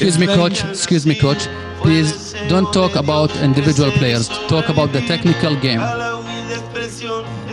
[0.00, 0.64] Excuse me, coach.
[0.64, 1.46] Excuse me, coach.
[1.82, 4.28] Please don't talk about individual players.
[4.48, 5.80] Talk about the technical game.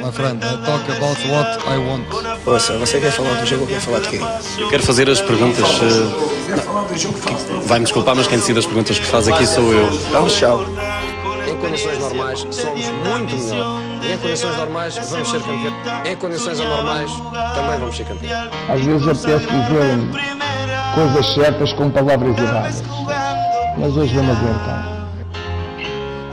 [0.02, 2.05] My friend, I talk about what I want.
[2.46, 4.20] Ouça, você quer falar do jogo ou quer falar de quê?
[4.60, 5.65] Eu quero fazer as perguntas.
[5.81, 9.89] eh, Vai-me desculpar, mas quem decide as perguntas que faz aqui sou eu.
[10.11, 10.64] Vamos, tchau.
[11.50, 13.82] Em condições normais, somos muito melhor.
[14.14, 15.73] Em condições normais, vamos ser campeões.
[16.05, 17.11] Em condições anormais,
[17.55, 18.50] também vamos ser campeões.
[18.70, 20.46] Às vezes apetece dizer
[20.98, 22.84] coisas certas com palavras erradas.
[23.77, 24.97] Mas hoje vamos aguentar.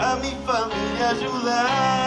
[0.00, 2.03] a mi familia ayudar.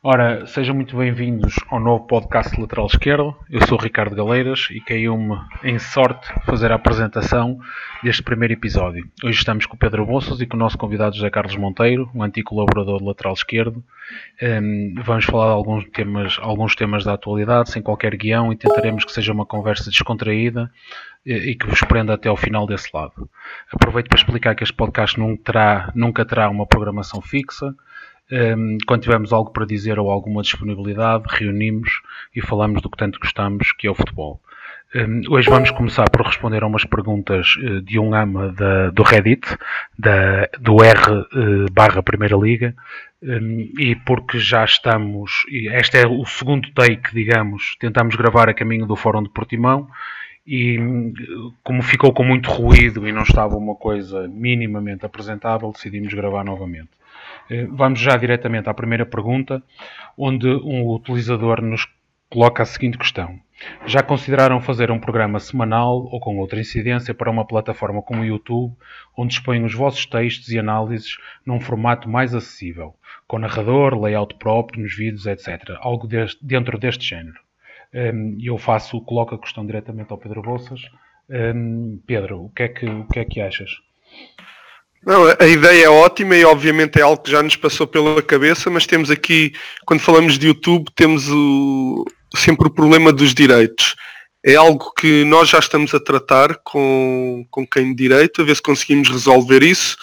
[0.00, 3.36] Ora, sejam muito bem-vindos ao novo podcast Lateral Esquerdo.
[3.50, 7.58] Eu sou Ricardo Galeiras e caiu-me em sorte fazer a apresentação
[8.00, 9.10] deste primeiro episódio.
[9.24, 12.22] Hoje estamos com o Pedro Bolsas e com o nosso convidado José Carlos Monteiro, um
[12.22, 13.82] antigo colaborador do Lateral Esquerdo.
[14.40, 19.04] Ehm, vamos falar de alguns temas, alguns temas da atualidade, sem qualquer guião, e tentaremos
[19.04, 20.70] que seja uma conversa descontraída
[21.26, 23.28] e e que vos prenda até ao final desse lado.
[23.72, 27.74] Aproveito para explicar que este podcast terá, nunca terá uma programação fixa.
[28.30, 32.02] Um, quando tivermos algo para dizer ou alguma disponibilidade, reunimos
[32.36, 34.40] e falamos do que tanto gostamos, que é o futebol.
[34.94, 39.02] Um, hoje vamos começar por responder a umas perguntas eh, de um ama da- do
[39.02, 39.46] Reddit,
[39.98, 42.74] da- do R eh, barra Primeira Liga,
[43.22, 48.54] um, e porque já estamos, e este é o segundo take, digamos, tentamos gravar a
[48.54, 49.88] caminho do Fórum de Portimão,
[50.46, 50.78] e
[51.62, 56.88] como ficou com muito ruído e não estava uma coisa minimamente apresentável, decidimos gravar novamente.
[57.50, 59.62] Eh, Vamos já diretamente à primeira pergunta,
[60.16, 61.86] onde um utilizador nos
[62.30, 63.38] coloca a seguinte questão.
[63.86, 68.24] Já consideraram fazer um programa semanal ou com outra incidência para uma plataforma como o
[68.24, 68.72] YouTube,
[69.16, 72.94] onde expõem os vossos textos e análises num formato mais acessível,
[73.26, 75.76] com narrador, layout próprio nos vídeos, etc.
[75.80, 77.38] Algo deste- dentro deste género.
[77.92, 80.82] Hum, E eu faço, coloco a questão diretamente ao Pedro Bolsas.
[81.28, 83.70] Hum, Pedro, o que é que, o que, é que achas?
[85.04, 88.68] Não, a ideia é ótima e obviamente é algo que já nos passou pela cabeça,
[88.68, 89.52] mas temos aqui,
[89.86, 92.04] quando falamos de YouTube, temos o-
[92.34, 93.94] sempre o problema dos direitos.
[94.44, 98.56] É algo que nós já estamos a tratar com, com quem de direito, a ver
[98.56, 99.96] se conseguimos resolver isso.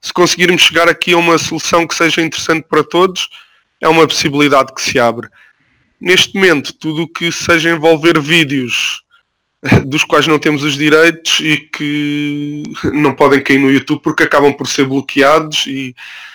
[0.00, 3.28] Se conseguirmos chegar aqui a uma solução que seja interessante para todos,
[3.80, 5.28] é uma possibilidade que se abre.
[6.00, 9.02] Neste momento, tudo o que seja envolver vídeos
[9.84, 12.62] dos quais não temos os direitos e que
[12.92, 15.66] não podem cair no YouTube porque acabam por ser bloqueados.
[15.66, 15.94] E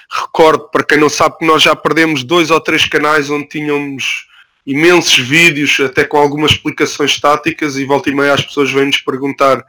[0.09, 4.27] recordo para quem não sabe que nós já perdemos dois ou três canais onde tínhamos
[4.65, 9.63] imensos vídeos, até com algumas explicações estáticas e volta e meia as pessoas vêm-nos perguntar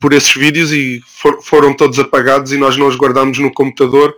[0.00, 4.14] por esses vídeos e for- foram todos apagados e nós não os guardamos no computador.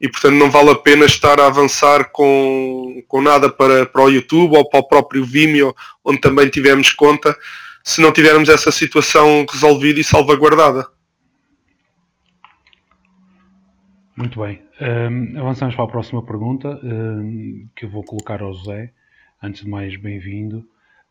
[0.00, 4.08] E portanto não vale a pena estar a avançar com, com nada para, para o
[4.08, 5.74] YouTube ou para o próprio Vimeo
[6.04, 7.36] onde também tivemos conta
[7.88, 10.86] se não tivermos essa situação resolvida e salvaguardada.
[14.14, 14.60] Muito bem.
[14.78, 18.92] Hum, avançamos para a próxima pergunta, hum, que eu vou colocar ao José.
[19.42, 20.68] Antes de mais, bem-vindo.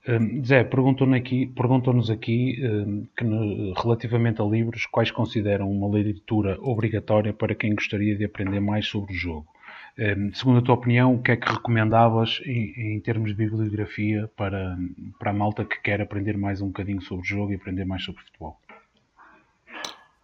[0.08, 1.52] Hum, Zé, perguntou-nos aqui,
[2.12, 3.26] aqui hum, que
[3.82, 9.14] relativamente a livros, quais consideram uma leitura obrigatória para quem gostaria de aprender mais sobre
[9.14, 9.48] o jogo.
[10.00, 14.30] Hum, segundo a tua opinião, o que é que recomendavas em, em termos de bibliografia
[14.38, 14.78] para,
[15.18, 18.04] para a malta que quer aprender mais um bocadinho sobre o jogo e aprender mais
[18.04, 18.60] sobre futebol?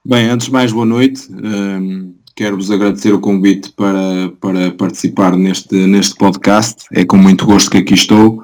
[0.05, 1.27] Bem, antes de mais, boa noite.
[1.31, 6.85] Hum, Quero-vos agradecer o convite para, para participar neste, neste podcast.
[6.91, 8.43] É com muito gosto que aqui estou,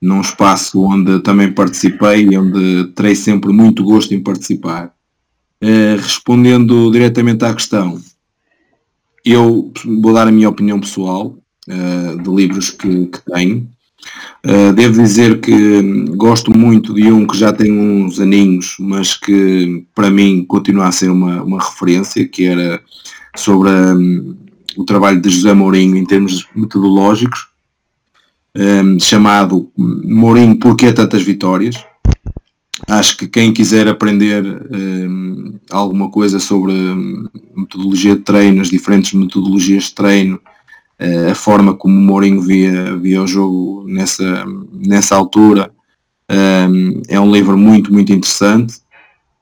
[0.00, 4.92] num espaço onde também participei e onde terei sempre muito gosto em participar.
[5.60, 8.00] Eh, respondendo diretamente à questão,
[9.24, 11.36] eu vou dar a minha opinião pessoal
[11.66, 13.66] eh, de livros que, que tenho.
[14.44, 15.80] Uh, devo dizer que
[16.14, 20.92] gosto muito de um que já tem uns aninhos, mas que para mim continua a
[20.92, 22.82] ser uma, uma referência, que era
[23.34, 24.36] sobre hum,
[24.76, 27.46] o trabalho de José Mourinho em termos metodológicos,
[28.54, 31.82] hum, chamado Mourinho Porquê Tantas Vitórias.
[32.86, 37.26] Acho que quem quiser aprender hum, alguma coisa sobre hum,
[37.56, 40.40] metodologia de treino, as diferentes metodologias de treino,
[40.98, 45.70] eh, a forma como o Mourinho via, via o jogo nessa, nessa altura.
[46.30, 48.76] Um, é um livro muito, muito interessante.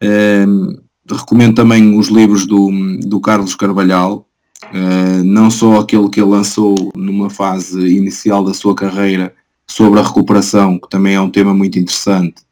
[0.03, 0.79] Um,
[1.09, 4.27] recomendo também os livros do, do Carlos Carvalhal,
[4.65, 9.35] uh, não só aquele que ele lançou numa fase inicial da sua carreira
[9.67, 12.43] sobre a recuperação, que também é um tema muito interessante,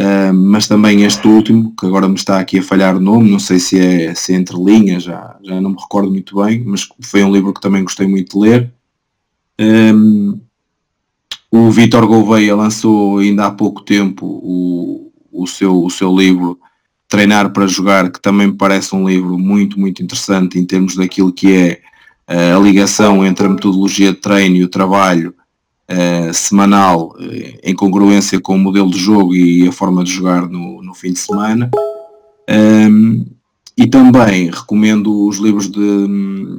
[0.00, 3.38] uh, mas também este último, que agora me está aqui a falhar o nome, não
[3.38, 6.88] sei se é, se é entre linhas, já, já não me recordo muito bem, mas
[7.00, 8.72] foi um livro que também gostei muito de ler.
[9.60, 10.40] Um,
[11.52, 16.56] O Vitor Gouveia lançou ainda há pouco tempo o, o, seu, o seu livro
[17.08, 21.32] Treinar para Jogar, que também me parece um livro muito, muito interessante em termos daquilo
[21.32, 21.80] que é
[22.54, 25.34] a ligação entre a metodologia de treino e o trabalho
[25.90, 30.48] uh, semanal uh, em congruência com o modelo de jogo e a forma de jogar
[30.48, 31.70] no, no fim de semana.
[32.48, 33.26] Um,
[33.76, 36.06] e também recomendo os livros de,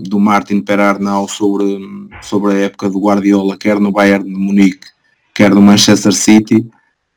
[0.09, 1.79] do Martin Perarnau sobre,
[2.21, 4.87] sobre a época do Guardiola, quer no Bayern de Munique,
[5.33, 6.65] quer no Manchester City.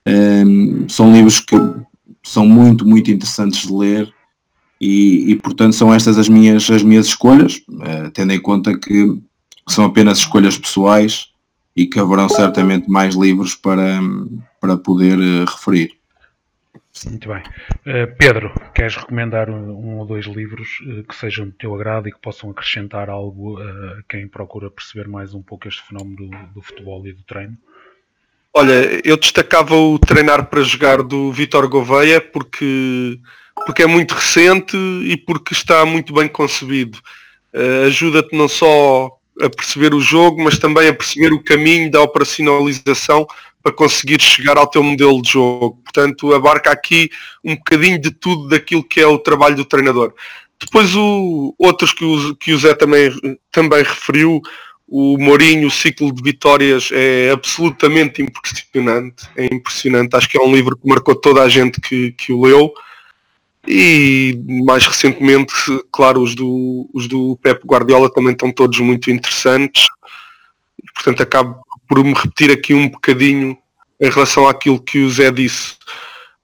[0.07, 1.57] Um, são livros que
[2.23, 4.13] são muito, muito interessantes de ler
[4.79, 9.19] e, e, portanto são estas as minhas, as minhas escolhas, uh, tendo em conta que
[9.67, 11.29] são apenas escolhas pessoais
[11.77, 14.01] e que haverão certamente mais livros para,
[14.61, 15.93] para poder uh, referir.
[17.07, 17.43] Muito bem.
[17.81, 22.13] Uh, Pedro, queres recomendar um, ou dois livros uh, que sejam do teu agrado e
[22.13, 26.63] que possam acrescentar algo a quem procura perceber mais um pouco este fenómeno do, do,
[26.63, 27.57] futebol e do treino?
[28.57, 33.19] Olha, eu destacava o Treinar para Jogar do Vitor Gouveia porque,
[33.67, 36.99] porque é muito recente e porque está muito bem concebido.
[37.53, 42.01] Uh, Ajuda-te não só a perceber o jogo, mas também a perceber o caminho da
[42.01, 43.27] operacionalização
[43.63, 45.81] para conseguir chegar ao teu modelo de jogo.
[45.83, 47.11] Portanto, abarca aqui
[47.43, 50.13] um bocadinho de tudo daquilo que é o trabalho do treinador.
[50.61, 53.11] Depois o, outros que o, que o Zé também,
[53.51, 54.41] também referiu,
[54.87, 59.27] o Mourinho, o ciclo de vitórias é absolutamente impressionante.
[59.37, 60.15] É impressionante.
[60.15, 62.73] Acho que é um livro que marcou toda a gente que, que o leu.
[63.67, 65.55] E mais recentemente,
[65.91, 69.87] claro, os do, os do Pep Guardiola também estão todos muito interessantes.
[70.95, 73.57] Portanto, acabo por me repetir aqui um bocadinho
[74.01, 75.75] em relação àquilo que o Zé disse.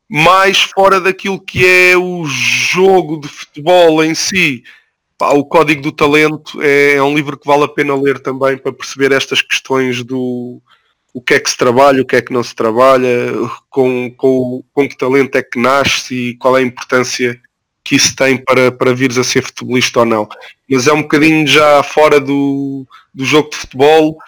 [0.09, 4.65] Mais fora daquilo que é o jogo de futebol em si,
[5.21, 8.73] o Código do Talento é, é, um livro que vale a pena ler também para
[8.73, 10.61] perceber estas questões do
[11.12, 13.09] o que é que se trabalha, o que é que não se trabalha,
[13.69, 17.41] com, com, com que talento é que nasce e qual é a importância
[17.83, 20.29] que isso tem para, para vires a ser futebolista ou não.
[20.69, 24.19] Mas é um bocadinho já fora do, do jogo de futebol,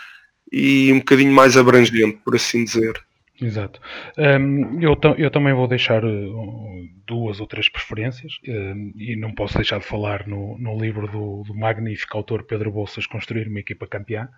[0.53, 2.93] e um bocadinho mais abrangente, por assim dizer.
[3.41, 3.81] Exato.
[4.19, 9.57] Um, eu, eu também vou deixar uh, duas ou três preferências um, e não posso
[9.57, 13.87] deixar de falar no, no livro do, do, magnífico autor Pedro Bolsas Construir uma equipa
[13.87, 14.29] campeã.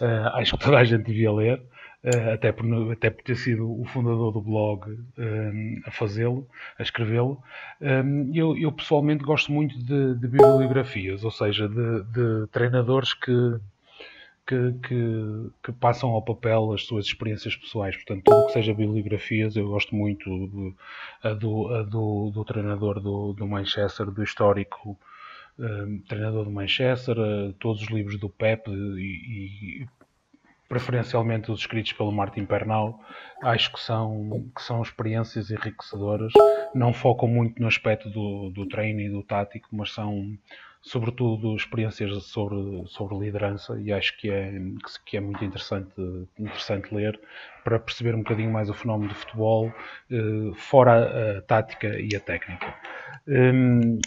[0.00, 1.62] Uh, acho que toda a gente devia ler,
[2.32, 7.42] até, por, até por ter sido o fundador do blog um, a fazê-lo, a escrevê-lo.
[8.34, 13.60] eu, eu pessoalmente gosto muito de, de bibliografias, ou seja, de, de treinadores que
[14.46, 17.96] que, que, que, passam ao papel as suas experiências pessoais.
[17.96, 20.74] Portanto, tudo que seja bibliografias, eu gosto muito de,
[21.22, 24.98] a do, a do, do, treinador do, do, Manchester, do histórico
[25.58, 29.86] um, treinador do Manchester, uh, todos os livros do Pep e, e,
[30.72, 32.98] preferencialmente os escritos pelo Martin Pernal,
[33.42, 36.32] acho que são, que são experiências enriquecedoras.
[36.74, 40.34] Não focam muito no aspecto do, do treino e do tático, mas são
[40.80, 44.50] sobretudo experiências sobre, sobre liderança e acho que é,
[45.04, 45.92] que é muito interessante,
[46.38, 47.20] interessante ler
[47.62, 49.70] para perceber um bocadinho mais o fenómeno do futebol,
[50.10, 52.74] eh, fora a tática e a técnica.
[53.28, 54.00] Hum,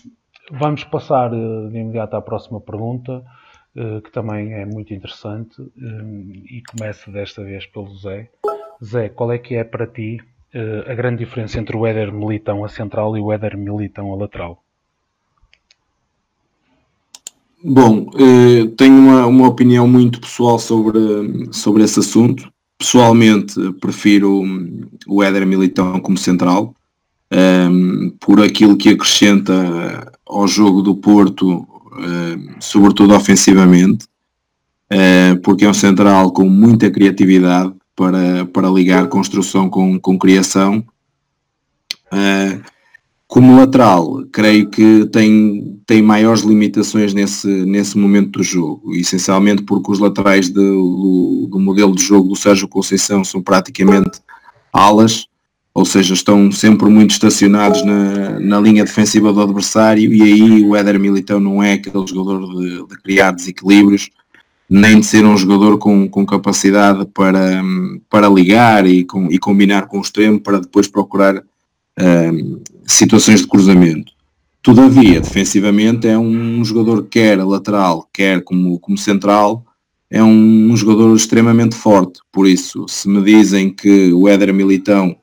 [0.50, 3.24] vamos passar eh, de imediato à próxima pergunta,
[4.04, 8.30] que também é muito interessante hum, e começa desta vez pelo Zé.
[8.84, 10.22] Zé, qual é que é para ti
[10.88, 14.64] a grande diferença entre o Éder Militão a central e o Éder Militão a lateral?
[17.68, 21.00] Bom, eh, tenho uma, uma opinião muito pessoal sobre,
[21.52, 22.48] sobre esse assunto.
[22.78, 24.44] Pessoalmente, prefiro
[25.08, 26.76] o Éder Militão como central,
[27.32, 31.66] um, ehm, por aquilo que acrescenta ao jogo do Porto,
[31.96, 34.06] uh, sobretudo ofensivamente,
[34.92, 40.86] uh, porque é um central com muita criatividade para, para ligar construção com, com criação.
[42.12, 42.62] Uh,
[43.28, 49.92] como lateral, creio que tem, tem maiores limitações nesse, nesse momento do jogo, essencialmente porque
[49.92, 54.22] os laterais do, do modelo de jogo do Sérgio Conceição são praticamente
[54.72, 55.26] alas,
[55.76, 60.74] ou seja, estão sempre muito estacionados na, na linha defensiva do adversário e aí o
[60.74, 64.10] Éder Militão não é aquele jogador de, de criar desequilíbrios,
[64.70, 67.62] nem de ser um jogador com, com capacidade para,
[68.10, 71.44] para ligar e, com, e combinar com o extremo para depois procurar
[72.00, 74.14] um, situações de cruzamento.
[74.64, 79.66] Todavia, defensivamente é um jogador quer lateral, quer como, como central,
[80.10, 82.22] é um, um, jogador extremamente forte.
[82.32, 85.18] Por isso, se me dizem que o Éder Militão,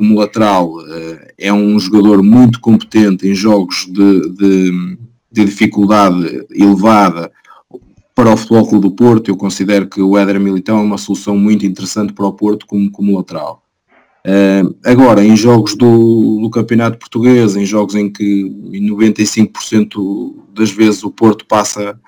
[0.00, 4.98] como lateral, uh, é um jogador muito competente em jogos de, de,
[5.30, 7.30] de dificuldade elevada,
[8.14, 9.30] para o Futebol Clube do Porto.
[9.30, 12.90] Eu considero que o Éder Militão é uma solução muito interessante para o Porto como,
[12.90, 13.62] como lateral.
[14.26, 21.04] Uh, agora, em jogos do, do, Campeonato Português, em jogos em que 95% das vezes
[21.04, 22.00] o Porto passa,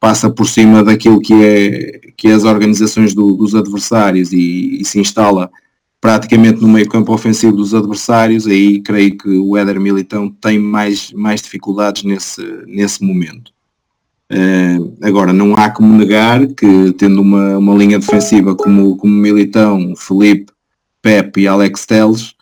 [0.00, 4.84] passa por cima daquilo que é, que é as organizações do, dos adversários e, e,
[4.84, 5.48] se instala
[6.00, 11.12] praticamente no meio campo ofensivo dos adversários, aí creio que o Éder Militão tem mais,
[11.12, 13.52] mais dificuldades nesse, nesse momento.
[14.30, 19.94] Uh, agora, não há como negar que tendo uma, uma linha defensiva como, como Militão,
[19.96, 20.52] Felipe,
[21.00, 22.34] Pep e Alex Teles,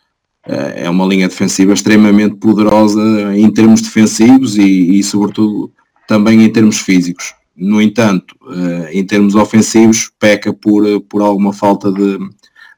[0.47, 3.03] eh, é uma linha defensiva extremamente poderosa
[3.37, 5.71] em termos defensivos e, e sobretudo
[6.09, 7.35] também em termos físicos.
[7.57, 12.19] No entanto, eh, em termos ofensivos, peca por, por alguma falta de,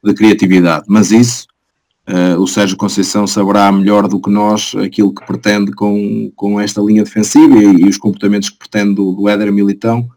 [0.02, 0.84] de criatividade.
[0.88, 1.46] Mas isso,
[2.06, 6.80] eh, o Sérgio Conceição saberá melhor do que nós aquilo que pretende com, com esta
[6.80, 10.08] linha defensiva e, e os comportamentos que pretende do, do Éder Militão,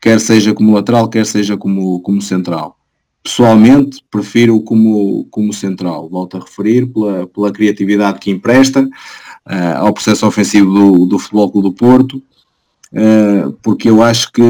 [0.00, 2.78] quer seja como lateral, quer seja como, como central
[3.28, 9.92] pessoalmente prefiro como, como central, volto a referir, pela, pela criatividade que empresta uh, ao
[9.92, 12.22] processo ofensivo do, do Futebol Clube do Porto, uh,
[13.62, 14.42] porque eu acho que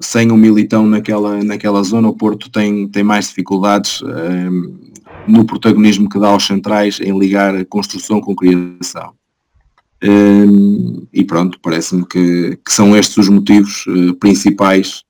[0.00, 4.78] sem o Militão naquela, naquela zona o Porto tem, tem mais dificuldades uh,
[5.26, 9.12] no protagonismo que dá aos centrais em ligar construção com criação.
[11.12, 13.84] e pronto, parece-me que, que, são estes os motivos
[14.20, 15.02] principais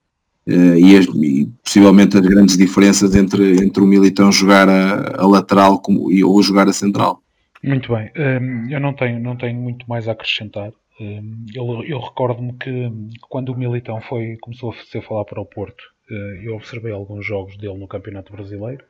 [0.47, 5.81] e, as, e, possivelmente as grandes diferenças entre, entre o Militão jogar a, a lateral
[5.81, 7.21] como, ou jogar a central.
[7.63, 10.73] Muito bem, ehm, eu não tenho, não tenho muito mais a acrescentar.
[11.01, 12.91] Um, ehm, eu, eu recordo-me que
[13.29, 17.25] quando o Militão foi, começou a ser falar para o Porto, uh, eu observei alguns
[17.27, 18.85] jogos dele no Campeonato Brasileiro.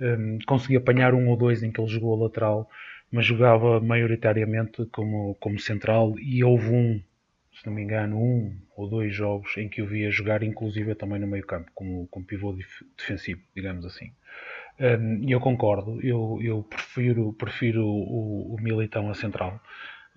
[0.00, 2.68] Um, ehm, consegui apanhar um ou dois em que ele jogou lateral,
[3.10, 7.00] mas jogava maioritariamente como, como central e houve um
[7.58, 11.18] se não me engano, um ou dois jogos em que o via jogar, inclusive também
[11.18, 12.56] no meio campo, como, como pivô
[12.96, 14.12] defensivo, digamos assim.
[14.78, 19.60] E um, eu concordo, eu, eu prefiro, prefiro o, o Militão a central.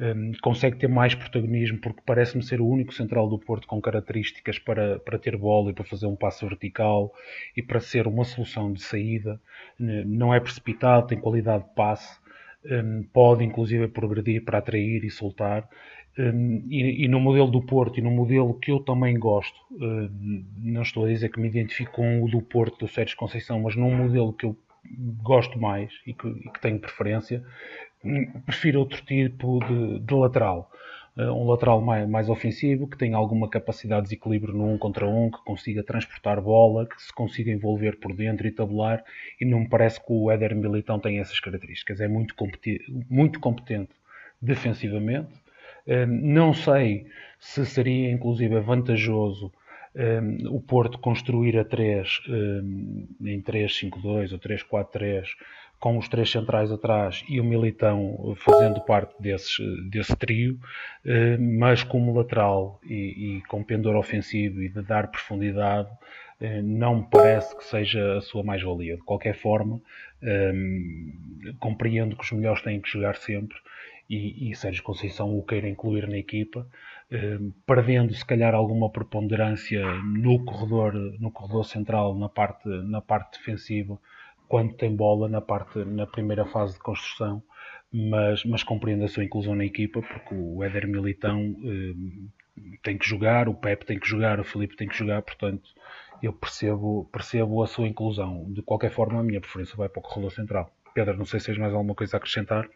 [0.02, 4.58] Um, consegue ter mais protagonismo porque parece-me ser o único central do Porto com características
[4.58, 7.14] para, para ter bola e para fazer um passo vertical
[7.56, 9.40] e para ser uma solução de saída.
[9.78, 12.20] Não é precipitado, tem qualidade de passe,
[12.66, 15.70] um, pode inclusive progredir para atrair e soltar
[16.18, 20.10] um, e, e, no modelo do Porto e no modelo que eu também gosto, uh,
[20.58, 23.76] não estou a dizer que me identifico com o do Porto do Sérgio Conceição, mas
[23.76, 24.58] num modelo que eu
[25.24, 27.44] gosto mais e que, e que tenho preferência,
[28.46, 30.70] prefiro outro tipo de, de lateral.
[31.16, 35.06] Uh, um lateral mais, mais ofensivo, que tenha alguma capacidade de desequilíbrio no um contra
[35.08, 39.04] um, que consiga transportar bola, que se consiga envolver por dentro e tabular,
[39.40, 42.00] e não me parece que o Éder Militão tem essas características.
[42.00, 43.92] É muito competente, muito competente
[44.42, 45.30] defensivamente,
[46.08, 47.06] não sei
[47.40, 49.52] se seria inclusive vantajoso
[49.94, 55.26] um, o Porto construir a 3 um, em 3-5-2 ou 3-4-3
[55.82, 60.58] com os três centrais atrás e o Militão fazendo parte desse, desse trio,
[61.06, 65.90] um, mas como lateral e, e, com pendor ofensivo e de dar profundidade,
[66.64, 68.96] não me parece que seja a sua mais-valia.
[68.96, 69.80] De qualquer forma,
[71.60, 73.56] compreendo que os melhores têm que jogar sempre
[74.12, 76.68] e, e Sérgio Conceição o queira incluir na equipa,
[77.10, 83.40] eh, perdendo se calhar alguma preponderância no corredor, no corredor central, na parte, na parte
[83.40, 83.98] defensiva,
[84.52, 87.42] quando tem bola na parte na primeira fase de construção,
[87.90, 93.08] mas, mas compreendo a sua inclusão na equipa, porque o Éder Militão eh, tem que
[93.08, 95.70] jogar, o Pepe tem que jogar, o Felipe tem que jogar, portanto
[96.22, 98.46] eu percebo, percebo a sua inclusão.
[98.50, 100.70] De qualquer forma, a minha preferência vai para o corredor central.
[100.94, 102.68] Pedro, não sei se tens mais alguma coisa a acrescentar.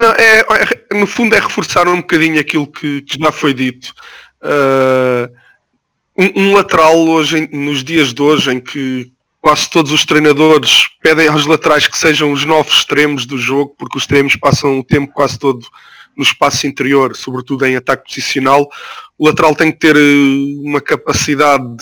[0.00, 3.94] Não, é, é, no fundo é reforçar um bocadinho aquilo que, que já foi dito.
[4.42, 5.32] Uh,
[6.18, 9.14] um, um, lateral hoje, nos dias de hoje, em que
[9.44, 13.98] quase todos os treinadores pedem aos laterais que sejam os novos extremos do jogo, porque
[13.98, 15.66] os extremos passam o tempo quase todo
[16.16, 18.66] no espaço interior, sobretudo em ataque posicional,
[19.18, 21.76] o lateral tem que ter eh, uma capacidade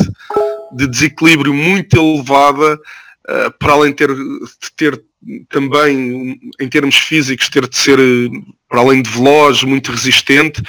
[0.73, 5.05] de desequilíbrio muito elevada, uh, para além de ter, de ter
[5.49, 7.99] também, em termos físicos, ter de ser,
[8.69, 10.61] para além de veloz, muito resistente.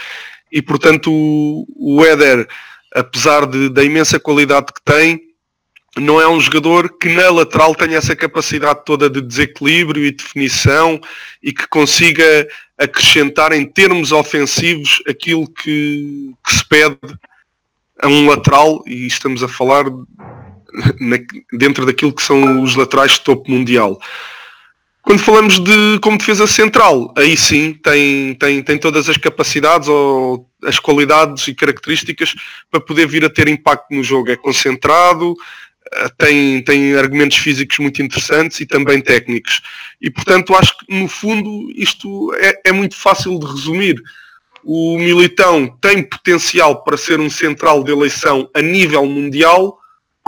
[0.51, 2.47] E, portanto, o, o Éder,
[2.93, 5.32] apesar de, da imensa qualidade que tem,
[5.97, 10.99] não é um jogador que na lateral tenha essa capacidade toda de desequilíbrio e definição
[11.41, 12.47] e que consiga
[12.77, 16.97] acrescentar em termos ofensivos aquilo que, que se pede
[18.01, 19.85] a um lateral e estamos a falar
[20.99, 21.17] na,
[21.51, 23.99] dentro daquilo que são os laterais de topo mundial.
[25.03, 30.49] Quando falamos de como defesa central, aí sim tem, tem, tem todas as capacidades ou
[30.63, 32.33] as qualidades e características
[32.71, 34.31] para poder vir a ter impacto no jogo.
[34.31, 35.35] É concentrado,
[36.17, 39.61] tem, tem argumentos físicos muito interessantes e também técnicos.
[40.01, 44.01] E portanto acho que no fundo isto é, é muito fácil de resumir.
[44.63, 49.77] O Militão tem potencial para ser um central de eleição a nível mundial,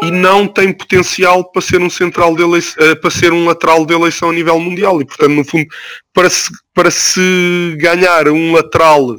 [0.03, 3.85] e não tem potencial para ser um central de eleição, eh, para ser um lateral
[3.85, 5.67] de eleição a nível mundial e portanto no fundo
[6.13, 9.15] para se, para se ganhar um lateral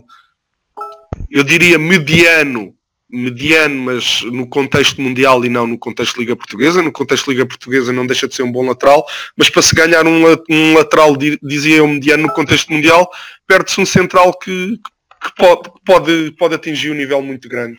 [1.31, 2.75] eu diria mediano
[3.09, 7.93] mediano mas no contexto mundial e não no contexto Liga Portuguesa no contexto Liga Portuguesa
[7.93, 11.77] não deixa de ser um bom lateral mas para se ganhar um, um lateral dizia
[11.77, 13.09] eu mediano no contexto mundial
[13.47, 14.79] perde-se um central que,
[15.23, 17.79] que pode, pode, pode atingir um nível muito grande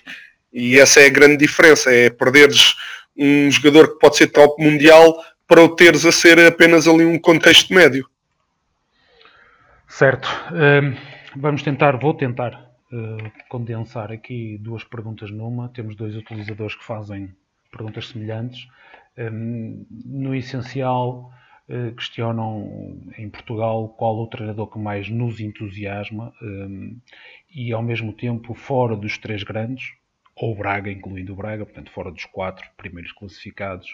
[0.51, 2.75] e essa é a grande diferença, é perderes
[3.15, 5.15] um jogador que pode ser top mundial
[5.47, 8.07] para o teres a ser apenas ali um contexto médio.
[9.87, 10.27] Certo.
[10.51, 10.97] Uh,
[11.35, 12.66] vamos tentar, vou tentar
[13.49, 15.69] condensar aqui duas perguntas numa.
[15.69, 17.33] Temos dois utilizadores que fazem
[17.71, 18.67] perguntas semelhantes.
[19.17, 21.31] Um, no essencial,
[21.67, 26.99] uh, questionam em Portugal qual o treinador que mais nos entusiasma um,
[27.49, 29.93] e, ao mesmo tempo, fora dos três grandes,
[30.35, 33.89] ou Braga, incluindo o Braga, portanto, fora dos quatro primeiros classificados,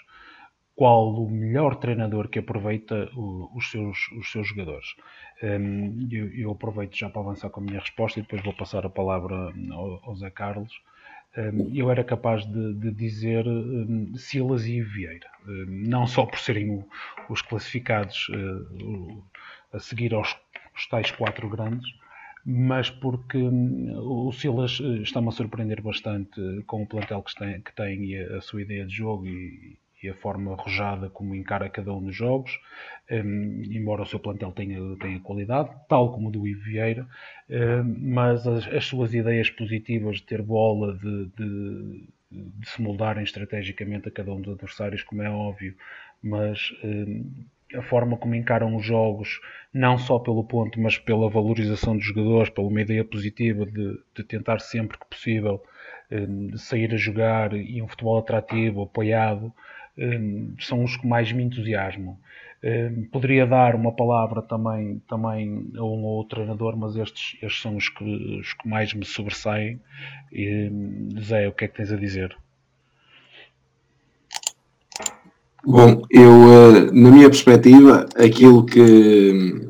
[0.76, 4.96] qual o melhor treinador que aproveita os, seus, os seus jogadores.
[5.42, 8.86] Um, eu, eu, aproveito já para avançar com a minha resposta e depois vou passar
[8.86, 10.74] a palavra ao, ao Zé Carlos.
[11.38, 13.46] Um, eu era capaz de, de dizer
[14.16, 15.30] Silas e Vieira,
[15.68, 16.84] não só por serem
[17.30, 18.28] os classificados
[19.72, 20.36] a seguir aos,
[20.90, 21.88] tais quatro grandes,
[22.46, 27.74] mas porque hum, o Silas está-me a surpreender bastante com o plantel que tem, que
[27.74, 31.70] tem e a, a sua ideia de jogo e, e, a forma arrojada como encara
[31.70, 32.60] cada um dos jogos,
[33.12, 37.08] um, embora o seu plantel tenha, tenha qualidade, tal como o do Ivo Vieira,
[37.50, 43.24] um, mas as, as, suas ideias positivas de ter bola, de, de, de, se moldarem
[43.24, 45.76] estrategicamente a cada um dos adversários, como é óbvio,
[46.22, 47.32] mas um,
[47.76, 49.40] a forma como encaram os jogos,
[49.74, 54.24] não só pelo ponto, mas pela valorização dos jogadores, pela uma ideia positiva de, de
[54.24, 55.64] tentar sempre que possível
[56.58, 59.54] sair a jogar e um futebol atrativo, apoiado,
[60.60, 62.18] são os que mais me entusiasmam.
[62.64, 67.62] Um, poderia dar uma palavra também, também a um ou outro treinador, mas estes, estes
[67.62, 68.04] são os que,
[68.40, 69.82] os que mais me sobressaem.
[70.32, 70.72] E,
[71.20, 72.36] Zé, o que é que tens a dizer?
[75.66, 79.70] Bom, eu, eh, na minha perspectiva, aquilo que.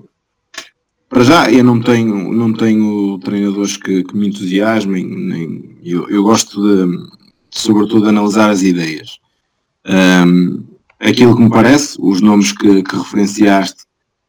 [1.10, 6.24] Para já, eu não tenho, não tenho treinadores que, que me entusiasmem, nem, eu, eu
[6.24, 6.98] gosto de,
[7.52, 9.20] sobretudo, analisar as ideias.
[9.86, 10.64] Um,
[11.00, 13.84] aquilo que me parece, os nomes que, que, referenciaste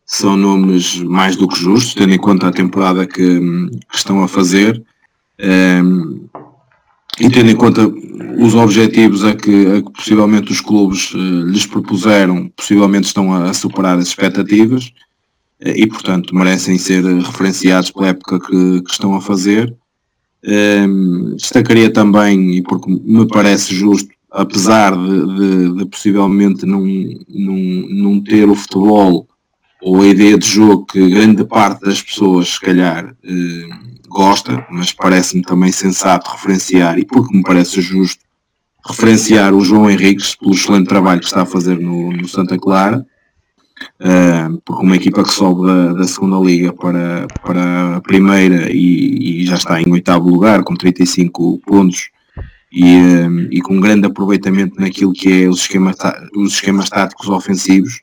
[0.05, 4.29] são nomes mais do que justos, tendo em conta a temporada que, que estão a
[4.29, 4.83] fazer.
[5.40, 6.27] Um,
[7.19, 7.87] e tendo em conta
[8.38, 13.51] os objetivos a que, a que possivelmente os clubes uh, lhes propuseram, possivelmente estão a,
[13.51, 14.93] a superar as expectativas
[15.64, 19.75] uh, e, portanto, merecem ser referenciados pela época que, que estão a fazer.
[21.38, 26.85] Destacaria também, e porque me parece justo, apesar de, de, de possivelmente não,
[27.29, 27.57] não,
[27.88, 29.29] não ter o futebol
[29.81, 34.92] ou a ideia de jogo que grande parte das pessoas, se calhar, uh, gosta, mas
[34.92, 38.25] parece-me também sensato referenciar, e porque me parece justo,
[38.87, 43.07] referenciar o João Henriques pelo excelente trabalho que está a fazer no, no Santa Clara,
[44.01, 49.42] uh, porque uma equipa que sobe da, da, segunda liga para, para a primeira e,
[49.42, 52.13] e, já está em oitavo lugar com 35 pontos
[52.74, 55.96] e, uh, e com um grande aproveitamento naquilo que é os esquemas,
[56.34, 58.00] os esquemas táticos ofensivos,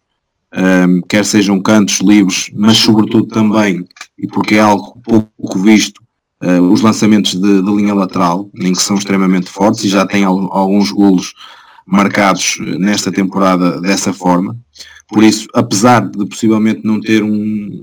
[0.53, 3.85] um, quer sejam cantos livres, mas sobretudo também,
[4.17, 6.01] e porque é algo pouco visto,
[6.41, 10.23] uh, os lançamentos de, de, linha lateral, em que são extremamente fortes e já têm
[10.23, 11.33] alguns golos
[11.85, 14.55] marcados nesta temporada dessa forma.
[15.09, 17.33] Por isso, apesar de possivelmente não ter um,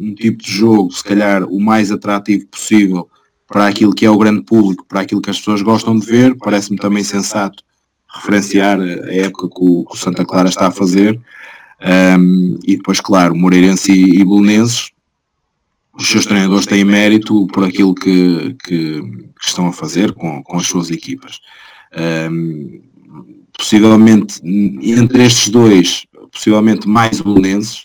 [0.01, 3.07] um tipo de jogo, se calhar o mais atrativo possível
[3.49, 6.37] para aquilo que é o grande público, para aquilo que as pessoas gostam de ver,
[6.37, 7.65] parece-me também sensato
[8.15, 11.19] referenciar a época que o, o Santa Clara está a fazer
[11.81, 14.91] um, e depois, claro, Moreirense e, e Belenenses,
[15.95, 20.57] os seus treinadores têm mérito por aquilo que, que, que estão a fazer com, com
[20.57, 21.41] as suas equipas.
[22.31, 22.83] Um,
[23.57, 27.85] possivelmente, entre estes dois, possivelmente mais Belenenses,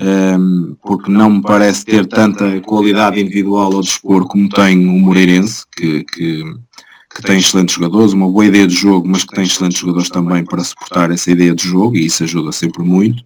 [0.00, 5.64] um, porque não me parece ter tanta qualidade individual ao dispor como tem o Moreirense,
[5.76, 6.44] que, que
[7.14, 10.44] que tem excelentes jogadores, uma boa ideia de jogo, mas que tem excelentes jogadores também
[10.44, 13.22] para suportar essa ideia de jogo, e isso ajuda sempre muito.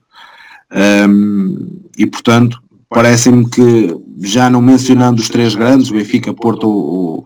[1.09, 7.25] Um, e portanto, parece-me que, já não mencionando os três grandes, Benfica, Porto, o,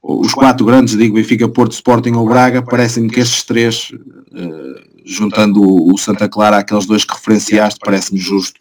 [0.00, 4.89] o, os quatro grandes, digo Benfica, Porto, Sporting ou Braga, parece-me que estes três, uh,
[5.10, 8.56] juntando o, Santa Clara àqueles dois que referenciaste, parece-me justo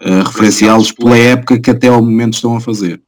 [0.00, 3.00] uh, referenciá-los pela época que até ao momento estão a fazer.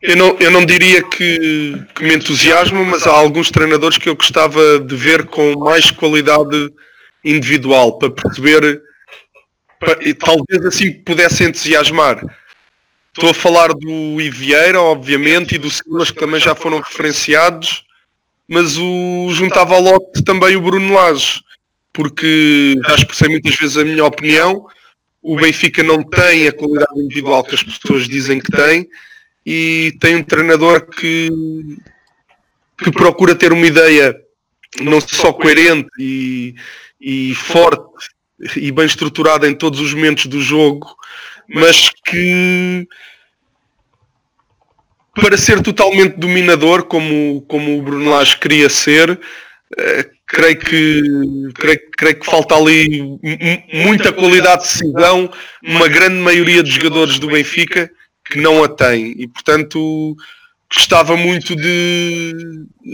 [0.00, 4.16] Eu não, eu não diria que, que me entusiasmo, mas há alguns treinadores que eu
[4.16, 6.70] gostava de ver com mais qualidade
[7.24, 8.82] individual para perceber
[9.80, 12.20] para, e talvez assim pudesse entusiasmar.
[13.16, 17.84] Estou a falar do Ivieira, obviamente, e do Silas que também já foram referenciados,
[18.48, 21.40] mas o juntava ao lote também o Bruno Lage,
[21.92, 24.66] porque já expressei muitas vezes a minha opinião.
[25.22, 28.88] O Benfica não tem a qualidade individual que as pessoas dizem que tem
[29.46, 31.30] e tem um treinador que,
[32.76, 34.12] que procura ter uma ideia
[34.80, 36.56] não só coerente e,
[37.00, 38.08] e forte
[38.56, 40.96] e bem estruturada em todos os momentos do jogo,
[41.48, 42.86] mas que
[45.14, 49.18] para ser totalmente dominador, como, como o Bruno Lage queria ser,
[49.78, 51.02] eh, creio que,
[51.54, 53.00] creio, creio que falta ali
[53.72, 55.30] muita qualidade de decisão,
[55.62, 57.90] uma grande maioria dos jogadores do Benfica
[58.28, 59.14] que não a tem.
[59.18, 60.16] E portanto
[60.72, 62.32] gostava muito de,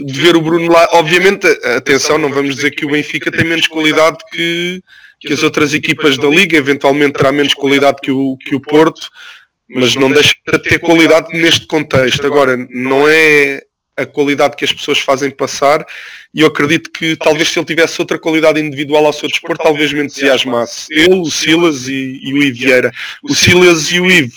[0.05, 0.87] de ver o Bruno lá.
[0.91, 4.83] Obviamente, atenção, não vamos dizer que o Benfica tem menos qualidade que,
[5.21, 9.09] que as outras equipas da Liga, eventualmente terá menos qualidade que o, que o Porto,
[9.69, 12.25] mas não deixa de ter qualidade neste contexto.
[12.25, 13.61] Agora, não é
[13.95, 15.85] a qualidade que as pessoas fazem passar
[16.33, 19.93] e eu acredito que talvez se ele tivesse outra qualidade individual ao seu dispor, talvez
[19.93, 20.87] me entusiasmasse.
[20.91, 22.91] Ele, o Silas e, e o Ivo Vieira.
[23.23, 24.35] O Silas e o Ivo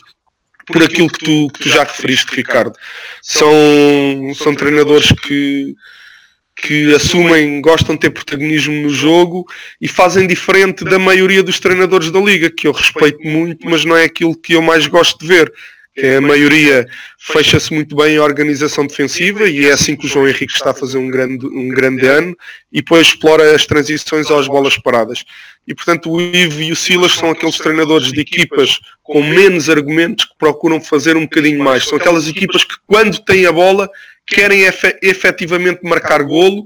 [0.67, 2.75] por aquilo que tu, que tu já referiste, Ricardo.
[3.23, 3.53] São,
[4.35, 5.75] são treinadores que,
[6.57, 9.45] que assumem, gostam de ter protagonismo no jogo
[9.81, 13.97] e fazem diferente da maioria dos treinadores da liga, que eu respeito muito, mas não
[13.97, 15.53] é aquilo que eu mais gosto de ver
[15.95, 16.87] que a maioria
[17.19, 20.75] fecha-se muito bem em organização defensiva e é assim que o João Henrique está a
[20.75, 22.37] fazer um grande, um grande ano
[22.73, 25.25] e depois explora as transições às bolas paradas.
[25.67, 30.25] E portanto o Ivo e o Silas são aqueles treinadores de equipas com menos argumentos
[30.25, 31.85] que procuram fazer um bocadinho mais.
[31.85, 33.89] São aquelas equipas que quando têm a bola
[34.27, 36.65] querem efe efetivamente marcar golo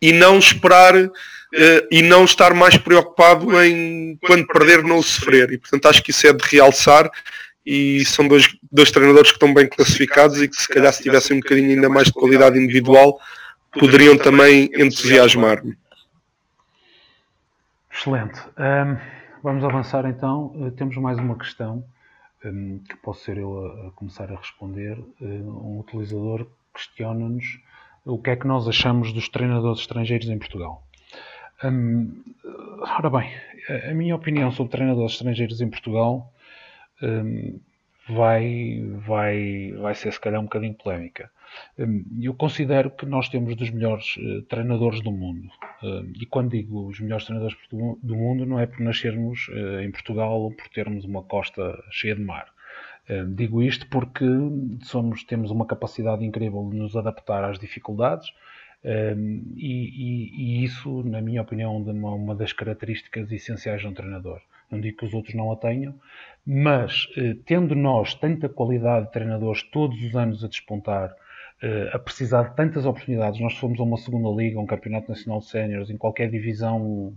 [0.00, 1.10] e não esperar uh,
[1.90, 5.52] e não estar mais preocupado em quando perder não sofrer.
[5.52, 7.10] E portanto acho que isso é de realçar
[7.64, 11.36] e são dois, dois treinadores que estão bem classificados e que se calhar se tivessem
[11.36, 13.20] um bocadinho ainda mais de qualidade individual
[13.78, 15.76] poderiam também entusiasmar-me.
[17.92, 18.40] Excelente.
[18.58, 18.96] Um,
[19.42, 20.46] vamos avançar então.
[20.56, 21.84] Uh, temos mais uma questão
[22.44, 24.98] um, que posso ser eu a, a começar a responder.
[25.20, 26.46] Uh, um utilizador
[26.80, 27.60] questiona-nos
[28.04, 30.82] o que é que nós achamos dos treinadores estrangeiros em Portugal.
[31.62, 32.22] Um,
[32.80, 33.30] ora bem,
[33.90, 36.32] a, minha opinião sobre treinadores estrangeiros em Portugal
[37.02, 37.60] um,
[38.08, 41.30] vai, vai, vai ser se calhar um bocadinho polémica.
[41.78, 45.48] Um, eu considero que nós temos dos melhores uh, treinadores do mundo.
[45.82, 49.80] Uh, e quando digo os melhores treinadores do, do mundo, não é por nascermos uh,
[49.80, 52.46] em Portugal ou por termos uma costa cheia de mar.
[53.34, 54.24] Digo isto porque
[54.82, 58.32] somos, temos uma capacidade incrível de nos adaptar às dificuldades.
[58.82, 59.16] E,
[59.56, 64.40] e, e, isso, na minha opinião, é uma, das características essenciais de um treinador.
[64.70, 65.94] Não digo que os outros não a tenham,
[66.46, 71.14] mas eh, tendo nós tanta qualidade de treinadores todos os anos a despontar,
[71.60, 75.40] eh, a precisar de tantas oportunidades, nós fomos a uma segunda liga, um campeonato nacional
[75.40, 77.12] de séniores, em qualquer divisão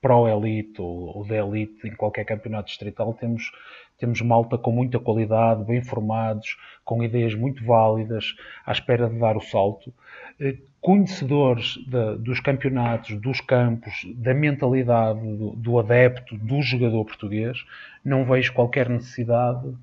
[0.00, 3.52] pro-elite ou, ou da elite, em qualquer campeonato distrital, temos,
[3.98, 9.36] temos malta com muita qualidade, bem formados, com ideias muito válidas, à espera de dar
[9.36, 9.92] o salto.
[10.40, 17.64] Eh, conhecedores de, dos campeonatos, dos campos, da mentalidade do, do, adepto, do jogador português,
[18.04, 19.74] não vejo qualquer necessidade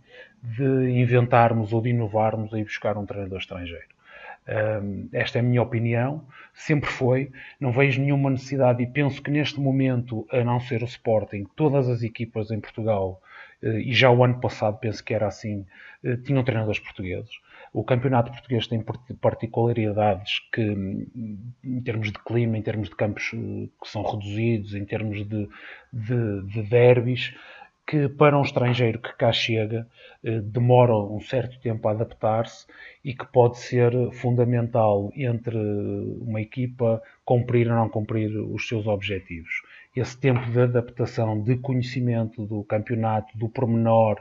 [0.41, 3.93] de inventarmos ou de inovarmos e buscar um treinador estrangeiro.
[5.13, 7.31] Esta é a minha opinião, sempre foi.
[7.59, 11.87] Não vejo nenhuma necessidade e penso que neste momento, a não ser o Sporting, todas
[11.87, 13.21] as equipas em Portugal,
[13.67, 15.65] e já o ano passado penso que era assim,
[16.03, 17.31] uh, tinham treinadores portugueses.
[17.73, 18.83] O campeonato português tem
[19.19, 24.85] particularidades que, em termos de clima, em termos de campos eh, que são reduzidos, em
[24.85, 25.49] termos de,
[25.91, 27.33] de, de derbys,
[27.87, 29.87] que para um estrangeiro que cá chega
[30.23, 32.67] eh, demora um certo tempo a adaptar-se
[33.03, 39.62] e que pode ser fundamental entre uma equipa cumprir ou não cumprir os seus objetivos.
[39.95, 44.19] Esse tempo de adaptação, de conhecimento do campeonato, do pormenor,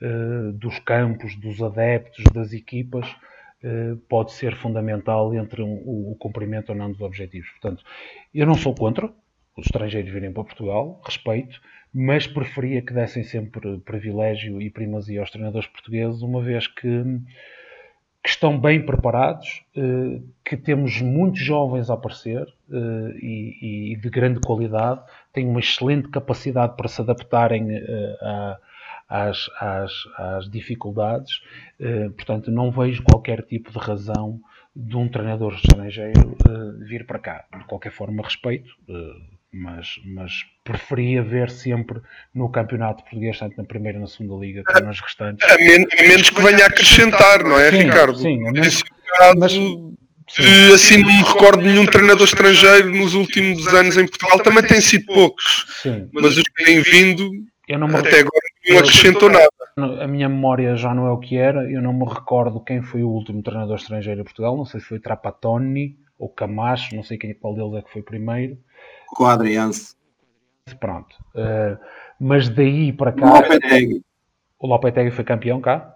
[0.00, 3.06] eh, dos campos, dos adeptos, das equipas,
[3.62, 7.48] eh, pode ser fundamental entre o cumprimento ou não dos objetivos.
[7.52, 7.82] Portanto,
[8.34, 9.10] eu não sou contra
[9.56, 11.60] os estrangeiros virem para Portugal, respeito,
[11.92, 17.04] mas preferia que dessem sempre privilégio e primazia aos treinadores portugueses, uma vez que,
[18.24, 24.08] que estão bem preparados, eh, que temos muitos jovens a aparecer eh, e, e de
[24.08, 28.58] grande qualidade, têm uma excelente capacidade para se adaptarem eh, a
[29.06, 31.42] às, às, às dificuldades.
[32.16, 34.40] portanto, não vejo qualquer tipo de razão
[34.74, 36.34] de um treinador estrangeiro
[36.80, 37.44] vir para cá.
[37.54, 38.74] De qualquer forma, respeito
[39.54, 40.32] mas, mas
[40.64, 42.00] preferia ver sempre
[42.34, 45.48] no campeonato português, tanto na primeira e na segunda liga, como nas restantes.
[45.48, 48.18] A, men a menos que venha a acrescentar, não é, sim, Ricardo?
[48.18, 48.82] Sim, a menos,
[49.38, 54.64] mas, de, assim não me recordo nenhum treinador estrangeiro nos últimos anos em Portugal, também
[54.64, 56.08] tem sido poucos, sim.
[56.12, 57.96] mas os que têm vindo me...
[57.96, 59.48] até agora não acrescentou nada.
[59.76, 63.02] A minha memória já não é o que era, eu não me recordo quem foi
[63.02, 67.18] o último treinador estrangeiro em Portugal, não sei se foi Trapattoni ou Camacho, não sei
[67.18, 68.56] quem, qual deles é que foi primeiro
[69.14, 69.94] Quadriance.
[70.80, 71.14] Pronto.
[71.34, 71.78] Uh,
[72.18, 73.26] mas daí para cá.
[73.26, 74.02] O Lopetegui.
[74.58, 75.94] O Lopetegui foi campeão cá?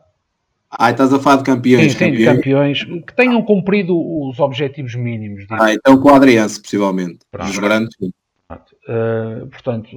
[0.71, 1.93] Ah, estás a falar de campeões.
[1.93, 2.37] Sim, sim, campeões.
[2.37, 5.47] campeões que tenham cumprido os objetivos mínimos.
[5.47, 5.55] Disso.
[5.59, 7.21] Ah, então o Adrianse, possivelmente.
[7.31, 7.49] Pronto.
[7.49, 7.97] Os grandes.
[8.01, 9.89] Uh, portanto,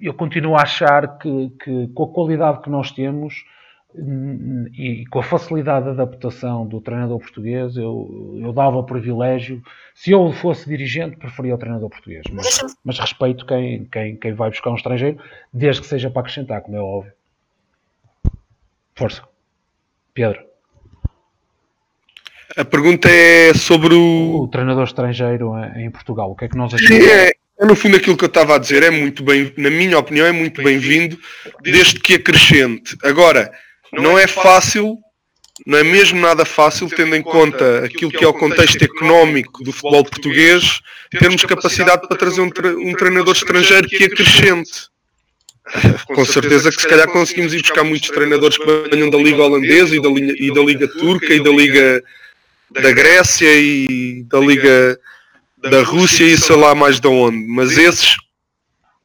[0.00, 3.44] eu continuo a achar que, que com a qualidade que nós temos
[3.96, 9.62] e com a facilidade de adaptação do treinador português, eu, eu dava o privilégio.
[9.94, 12.24] Se eu fosse dirigente, preferia o treinador português.
[12.32, 15.18] Mas, mas respeito quem, quem, quem vai buscar um estrangeiro,
[15.52, 17.12] desde que seja para acrescentar, como é óbvio.
[18.96, 19.22] Força.
[20.12, 20.42] Pedro.
[22.56, 24.42] A pergunta é sobre o...
[24.42, 26.30] o treinador estrangeiro em Portugal.
[26.30, 27.04] O que é que nós achamos?
[27.04, 28.82] É, é, no fundo aquilo que eu estava a dizer.
[28.82, 31.16] É muito bem, na minha opinião, é muito bem-vindo,
[31.62, 32.96] desde que acrescente.
[33.02, 33.52] Agora,
[33.94, 34.98] não é fácil,
[35.66, 39.72] não é mesmo nada fácil, tendo em conta aquilo que é o contexto económico do
[39.72, 40.80] futebol português,
[41.10, 44.88] termos capacidade para trazer um, um treinador estrangeiro que acrescente.
[46.06, 49.96] Com certeza que se calhar conseguimos ir buscar muitos treinadores que venham da Liga Holandesa
[49.96, 52.02] e da, e da Liga Turca e da Liga
[52.70, 54.98] da Grécia e da Liga
[55.58, 57.46] da Rússia e sei lá mais de onde.
[57.46, 58.16] Mas esses,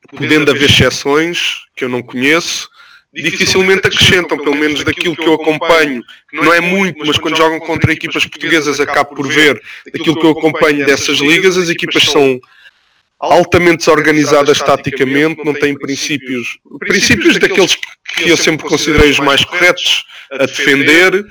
[0.10, 2.70] podendo haver exceções, que eu não conheço,
[3.14, 7.92] dificilmente acrescentam, pelo menos daquilo que eu acompanho, não é muito, mas quando jogam contra
[7.92, 9.60] equipas portuguesas acabo por ver
[9.92, 12.40] daquilo que eu acompanho dessas ligas, as equipas são
[13.20, 17.76] altamente desorganizadas taticamente, não têm princípios, princípios daqueles
[18.16, 21.26] que eu sempre considerei os mais corretos a defender,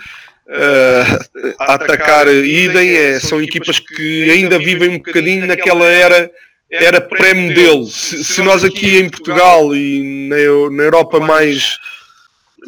[1.58, 6.30] a atacar idem, é, são equipas que ainda vivem um bocadinho naquela era
[6.70, 7.86] era pré-modelo.
[7.86, 10.36] Se, se, nós aqui em Portugal e na,
[10.76, 11.78] na Europa mais,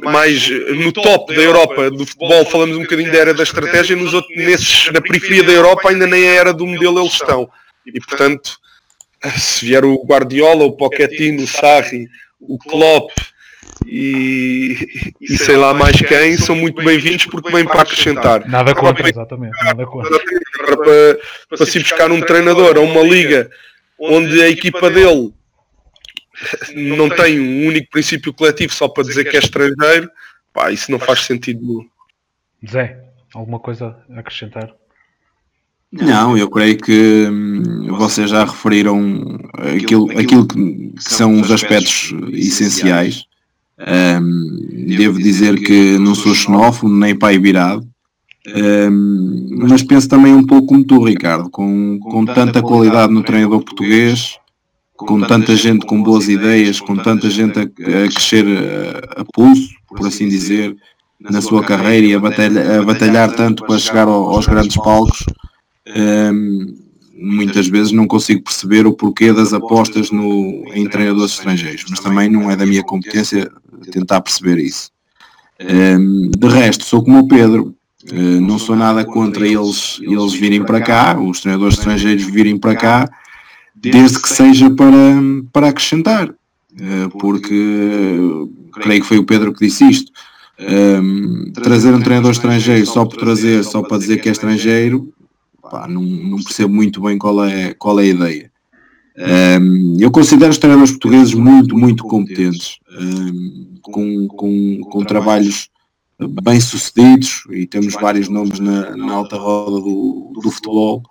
[0.01, 4.15] mais no top da Europa do futebol falamos um bocadinho da era da estratégia, nos
[4.15, 7.49] outros, nesses, na periferia da Europa ainda nem a era do modelo eles estão.
[7.87, 8.59] E portanto,
[9.37, 12.09] se vier o Guardiola, o Pochettino, o Sarri,
[12.41, 13.11] o Klopp
[13.87, 14.77] e,
[15.21, 18.49] e sei lá mais quem, são muito bem-vindos porque vêm para acrescentar.
[18.49, 19.65] Nada contra, exatamente.
[19.65, 20.19] Nada contra.
[20.57, 23.51] Para, para se buscar um treinador a uma liga
[24.01, 25.33] onde a equipa dele
[26.75, 30.11] não tem um único princípio coletivo só para dizer que é estrangeiro,
[30.53, 31.85] pá, isso não faz sentido
[32.69, 32.99] Zé,
[33.35, 34.73] alguma coisa a acrescentar?
[35.93, 42.15] Não, eu creio que hum, vocês já referiram aquilo, aquilo que, que são os aspectos
[42.33, 43.25] essenciais.
[43.79, 47.90] Um, devo dizer que não sou xenófono nem pai virado,
[48.49, 53.63] um, mas penso também um pouco como tu, Ricardo, com, com tanta qualidade no treinador
[53.63, 54.39] português,
[54.97, 59.69] com tanta gente com boas ideias, com tanta gente a, a crescer a, a, pulso,
[59.89, 60.77] por assim dizer,
[61.21, 65.27] na sua carreira e a, batalha, a batalhar tanto para chegar ao, aos grandes palcos,
[65.97, 66.75] um,
[67.15, 72.31] muitas vezes não consigo perceber o porquê das apostas no, em treinadores estrangeiros, mas também
[72.31, 73.51] não é da minha competência
[73.91, 74.91] tentar perceber isso.
[75.61, 77.75] Um, de resto, sou como o Pedro,
[78.41, 83.11] não sou nada contra eles, eles virem para cá, os treinadores estrangeiros virem para cá,
[83.75, 84.95] desde que seja para,
[85.53, 86.31] para acrescentar.
[86.31, 90.13] Uh, porque uh, creio que foi o Pedro que disse isto.
[90.59, 95.13] Um, trazer um treinador estrangeiro só por trazer, só para dizer que é estrangeiro,
[95.63, 98.51] pá, não, não percebo muito bem qual é, qual é a ideia.
[99.61, 105.69] Um, eu considero os treinadores portugueses muito, muito competentes, um, com, com, com trabalhos
[106.29, 111.03] bem-sucedidos e temos vários nomes na, na alta roda do, do futebol.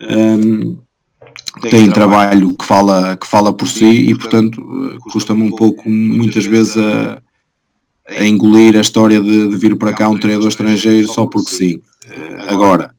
[0.00, 0.78] Um,
[1.70, 2.54] tem trabalho.
[2.56, 4.62] que fala, que fala por si e, portanto,
[5.12, 7.20] custa-me um pouco, muitas vezes, a,
[8.08, 11.82] a engolir a história de, de vir para cá um treinador estrangeiro só porque sim.
[12.48, 12.94] Agora,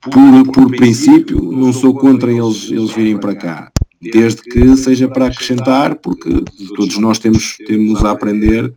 [0.00, 5.26] por, por princípio, não sou contra eles, eles virem para cá, desde que seja para
[5.26, 6.42] acrescentar, porque
[6.76, 8.72] todos nós temos, temos a aprender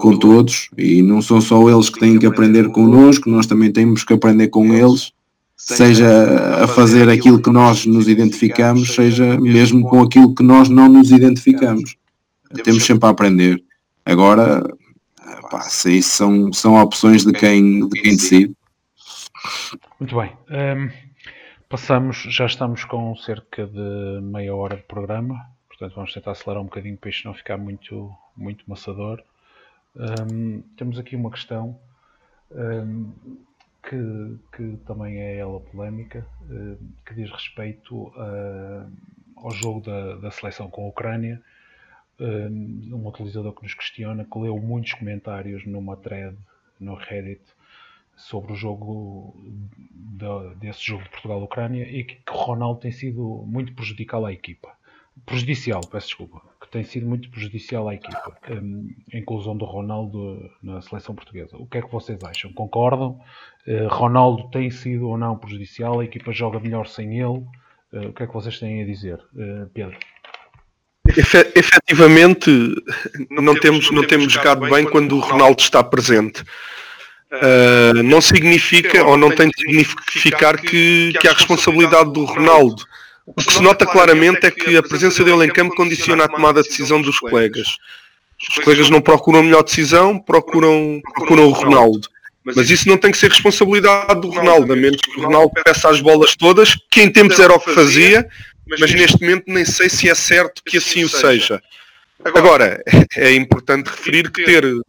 [0.00, 4.04] com todos e não são só eles que têm que aprender connosco, nós também temos
[4.04, 5.12] que aprender com eles
[5.56, 10.88] seja a fazer aquilo que nós nos identificamos, seja mesmo com aquilo que nós não
[10.88, 11.96] nos identificamos.
[12.62, 13.62] Temos sempre a aprender.
[14.04, 14.62] Agora,
[15.50, 15.62] pá,
[16.02, 18.54] são, são opções de quem, de quem decide.
[19.98, 20.32] Muito bem.
[20.50, 20.90] Um,
[21.68, 25.40] passamos, já estamos com cerca de meia hora de programa,
[25.76, 29.22] portanto vamos tentar acelerar um bocadinho para isto não ficar muito, muito maçador.
[29.96, 31.78] Um, temos aqui uma questão.
[32.50, 33.12] Um,
[33.88, 38.86] que, que também é ela polémica, eh, que diz respeito a,
[39.36, 41.40] ao jogo da, da seleção com a Ucrânia.
[42.18, 46.36] Um utilizador que nos questiona, que leu muitos comentários numa thread
[46.78, 47.42] no Reddit
[48.16, 49.34] sobre o jogo
[49.90, 54.72] de, desse jogo de Portugal-Ucrânia e que, Ronaldo tem sido muito prejudicial à equipa.
[55.26, 60.82] Prejudicial, peço desculpa tem sido muito prejudicial à equipa, hum, a inclusão do Ronaldo na
[60.82, 61.56] seleção portuguesa.
[61.56, 62.52] O que é que vocês acham?
[62.52, 63.20] Concordam?
[63.64, 66.00] Uh, Ronaldo tem sido ou não prejudicial?
[66.00, 67.44] A equipa joga melhor sem ele?
[67.92, 69.96] Uh, o que é que vocês têm a dizer, uh, Pedro?
[71.54, 72.50] Efetivamente,
[73.30, 76.42] não temos, não temos jogado bem quando o Ronaldo está presente.
[77.30, 82.84] Uh, não significa ou não tem de significar que, que a responsabilidade do Ronaldo
[83.26, 86.62] o que se nota claramente é que a presença dele em campo condiciona a tomada
[86.62, 87.76] de decisão dos colegas.
[88.50, 92.08] Os colegas não procuram a melhor decisão, procuram, procuram o Ronaldo.
[92.44, 95.88] Mas isso não tem que ser responsabilidade do Ronaldo, a menos que o Ronaldo peça
[95.88, 98.28] as bolas todas, que em tempos era o que fazia,
[98.68, 101.62] mas neste momento nem sei se é certo que assim o seja.
[102.22, 102.82] Agora,
[103.16, 104.82] é importante referir que ter o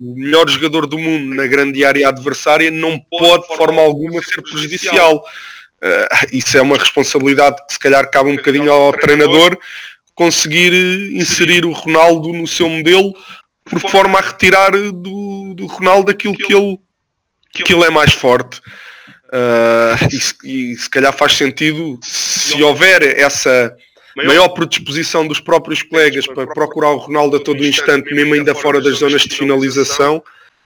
[0.00, 5.22] melhor jogador do mundo na grande área adversária não pode de forma alguma ser prejudicial.
[5.82, 9.58] Uh, isso é uma responsabilidade que se calhar cabe um bocadinho ao treinador
[10.14, 10.72] conseguir
[11.12, 13.12] inserir o Ronaldo no seu modelo
[13.64, 16.78] por forma a retirar do, do Ronaldo aquilo que ele,
[17.52, 18.60] que ele é mais forte.
[19.28, 19.96] Uh,
[20.44, 23.74] e, e, se calhar faz sentido se houver essa
[24.14, 28.80] maior predisposição dos próprios colegas para procurar o Ronaldo a todo instante, mesmo ainda fora
[28.80, 30.22] das zonas de finalização,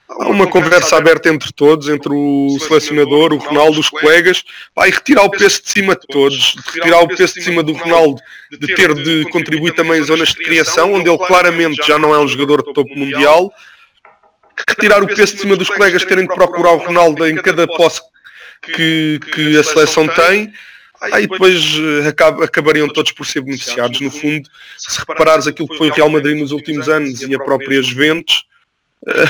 [0.09, 5.31] uma conversa aberta entre todos, entre o selecionador, o Ronaldo, os colegas, vai retirar o
[5.31, 9.29] peso de cima de todos, retirar o peso de cima do Ronaldo, de ter de
[9.31, 12.73] contribuir também em zonas de criação, onde ele claramente já não é um jogador de
[12.73, 13.53] topo mundial,
[14.69, 18.01] retirar o peso de cima dos colegas terem de procurar o Ronaldo em cada posse
[18.63, 20.53] que, que a seleção tem,
[21.01, 24.01] aí depois eh, acab acabariam todos por ser beneficiados.
[24.01, 27.39] No fundo, se reparares aquilo que foi o Real Madrid nos últimos anos e a
[27.39, 28.45] própria Juventus,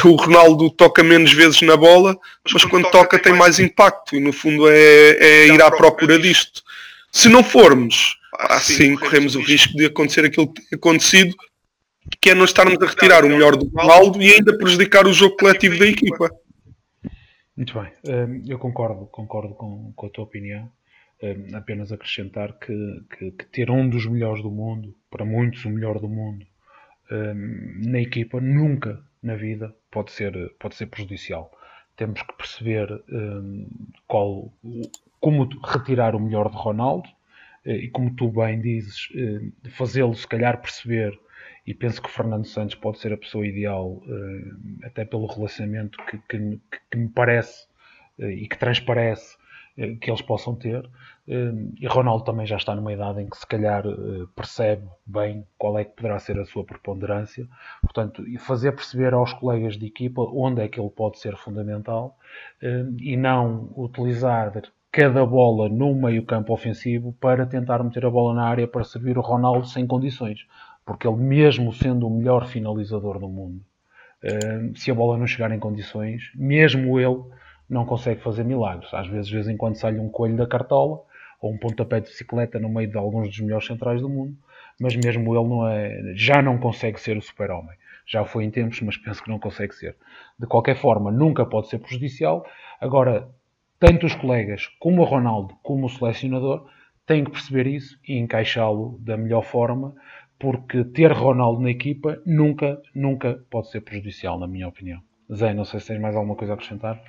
[0.05, 2.17] o Ronaldo toca menos vezes na bola,
[2.53, 6.63] mas quando toca tem mais impacto e no fundo é, é ir à procura disto.
[7.13, 11.35] Se não formos, assim corremos o risco de acontecer aquilo que tem acontecido,
[12.21, 15.37] que é não estarmos a retirar o melhor do Ronaldo e ainda prejudicar o jogo
[15.37, 16.31] coletivo da equipa.
[17.57, 20.71] Muito bem, hum, eu concordo, concordo com, com a tua opinião.
[21.23, 25.71] Hum, apenas acrescentar que, que, que, ter um dos melhores do mundo, para muitos o
[25.71, 26.47] melhor do mundo,
[27.11, 31.51] hum, na equipa nunca na vida pode ser, pode ser prejudicial.
[31.97, 33.69] Temos que perceber um,
[34.07, 34.53] qual,
[35.21, 37.09] como retirar o melhor de Ronaldo
[37.65, 41.19] eh, e, como tu bem dizes, eh, fazê-lo se calhar perceber.
[41.67, 45.99] E penso que o Fernando Santos pode ser a pessoa ideal, eh, até pelo relacionamento
[46.07, 47.67] que, que, que me parece
[48.19, 49.37] e que transparece
[49.77, 50.89] que eles possam ter.
[51.29, 55.47] Hum, e Ronaldo também já está numa idade em que se calhar eh, percebe bem
[55.59, 57.47] qual é que poderá ser a sua preponderância.
[57.83, 62.17] Portanto, fazer perceber aos colegas de equipa onde é que ele pode ser fundamental
[62.63, 64.53] hum, e não utilizar
[64.91, 69.19] cada bola no meio campo ofensivo para tentar meter a bola na área para servir
[69.19, 70.47] o Ronaldo sem condições.
[70.87, 73.61] Porque ele mesmo sendo o melhor finalizador do mundo,
[74.25, 77.21] hum, se a bola não chegar em condições, mesmo ele
[77.69, 78.93] não consegue fazer milagres.
[78.95, 81.03] Às vezes, de vez em quando, sai um coelho da cartola
[81.41, 84.37] ou um pontapé de bicicleta no meio de alguns dos melhores centrais do mundo,
[84.81, 87.77] mas mesmo ele não é, já não consegue ser o super-homem.
[88.07, 89.97] Já foi em tempos, mas penso que não consegue ser.
[90.39, 92.47] De qualquer forma, nunca pode ser prejudicial.
[92.81, 93.29] Agora,
[93.79, 96.69] tanto os colegas como o Ronaldo, como o selecionador,
[97.05, 99.95] têm que perceber isso e encaixá-lo da melhor forma,
[100.39, 105.01] porque ter Ronaldo na equipa nunca, nunca pode ser prejudicial, na minha opinião.
[105.33, 107.03] Zé, não sei se tens mais alguma coisa a acrescentar.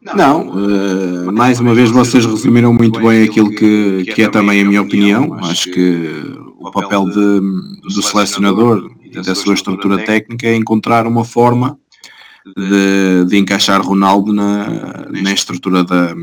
[0.00, 4.64] Não, uh, mais uma vez vocês resumiram muito bem aquilo que, que é também a
[4.64, 5.34] minha opinião.
[5.42, 7.40] Acho que o papel de,
[7.94, 11.78] do selecionador, da sua estrutura técnica é encontrar uma forma
[12.56, 16.14] de, de encaixar Ronaldo na, na estrutura da,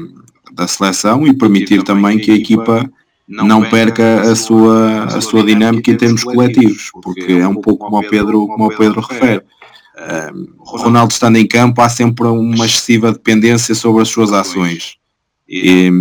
[0.54, 2.90] da seleção e permitir também que a equipa
[3.28, 8.00] não perca a sua, a sua dinâmica em termos coletivos, porque é um pouco como
[8.00, 9.42] o Pedro, como o Pedro refere.
[10.58, 14.98] Ronaldo estando em campo há sempre uma excessiva dependência sobre as suas ações.
[15.48, 15.92] E,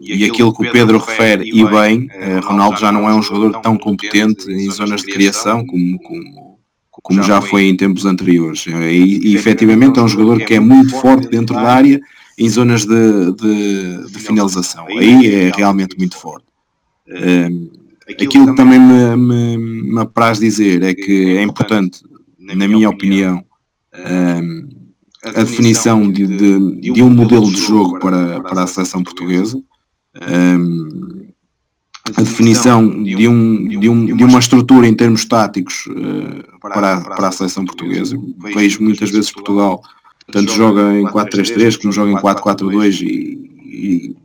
[0.00, 3.60] e aquilo que o Pedro refere, e bem, eh, Ronaldo já não é um jogador
[3.60, 6.58] tão competente em zonas de criação como, como,
[6.90, 8.66] como já foi em tempos anteriores.
[8.66, 12.00] E, e efetivamente é um jogador que é muito forte dentro da área
[12.38, 14.86] em zonas de, de, de finalização.
[14.86, 16.46] Aí é realmente muito forte.
[17.08, 17.70] Um,
[18.08, 22.00] aquilo que também me, me, me apraz dizer é que é importante,
[22.54, 23.44] na minha opinião,
[23.94, 24.68] um,
[25.22, 29.56] a definição de, de, de, um modelo de jogo para, para a seleção portuguesa,
[30.28, 31.28] um,
[32.16, 37.28] a definição de, um, de, um, de uma estrutura em termos táticos uh, para, para
[37.28, 38.16] a seleção portuguesa.
[38.54, 39.82] Vejo muitas vezes Portugal
[40.30, 43.06] tanto joga em 4-3-3 como joga em 4-4-2 e,
[43.64, 44.16] e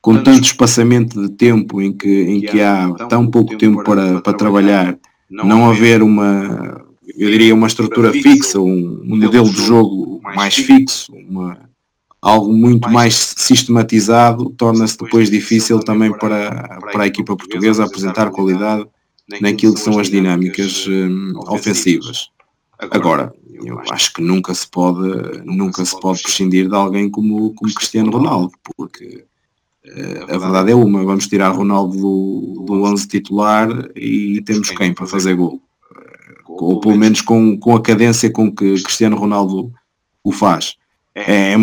[0.00, 4.36] com tanto espaçamento de tempo em que, em que há tão pouco tempo para, para
[4.36, 4.98] trabalhar,
[5.30, 6.83] não haver uma,
[7.16, 11.58] eu diria, uma estrutura fixa, um, um modelo de jogo mais fixo, uma,
[12.20, 18.86] algo muito mais sistematizado, torna-se depois difícil também para, para a equipa portuguesa apresentar qualidade
[19.40, 22.30] naquilo que são as dinâmicas um, ofensivas.
[22.78, 27.74] Agora, eu acho que nunca se pode, nunca se pode prescindir de alguém como, como
[27.74, 29.24] Cristiano Ronaldo, porque
[29.86, 34.92] uh, a verdade é uma, vamos tirar Ronaldo do, do 11 titular e temos quem?
[34.92, 35.60] para fazer gol?
[36.60, 39.72] Ou pelo menos com, com a cadência com que Cristiano Ronaldo
[40.22, 40.76] o faz.
[41.14, 41.56] É, é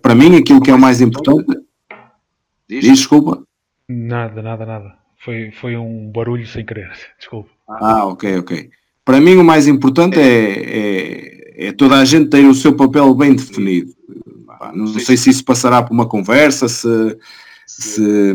[0.00, 1.60] para mim aquilo que é o mais importante.
[2.68, 3.42] Diz, desculpa.
[3.88, 4.94] Nada, nada, nada.
[5.18, 6.90] Foi, foi um barulho sem querer.
[7.18, 7.50] Desculpa.
[7.68, 8.70] Ah, ok, ok.
[9.04, 13.14] Para mim o mais importante é, é, é toda a gente ter o seu papel
[13.14, 13.92] bem definido.
[14.74, 17.18] Não sei se isso passará por uma conversa, se,
[17.66, 18.34] se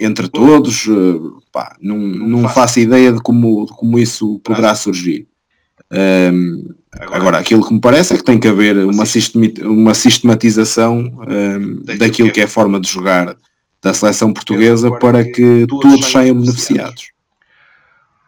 [0.00, 5.28] entre todos, eh, pá, não, não faço ideia de como, de como isso poderá surgir.
[5.90, 9.04] Um, agora, aquilo que me parece é que tem que haver uma,
[9.62, 13.36] uma sistematização um, daquilo que é a forma de jogar
[13.82, 17.12] da seleção portuguesa para que todos saiam beneficiados.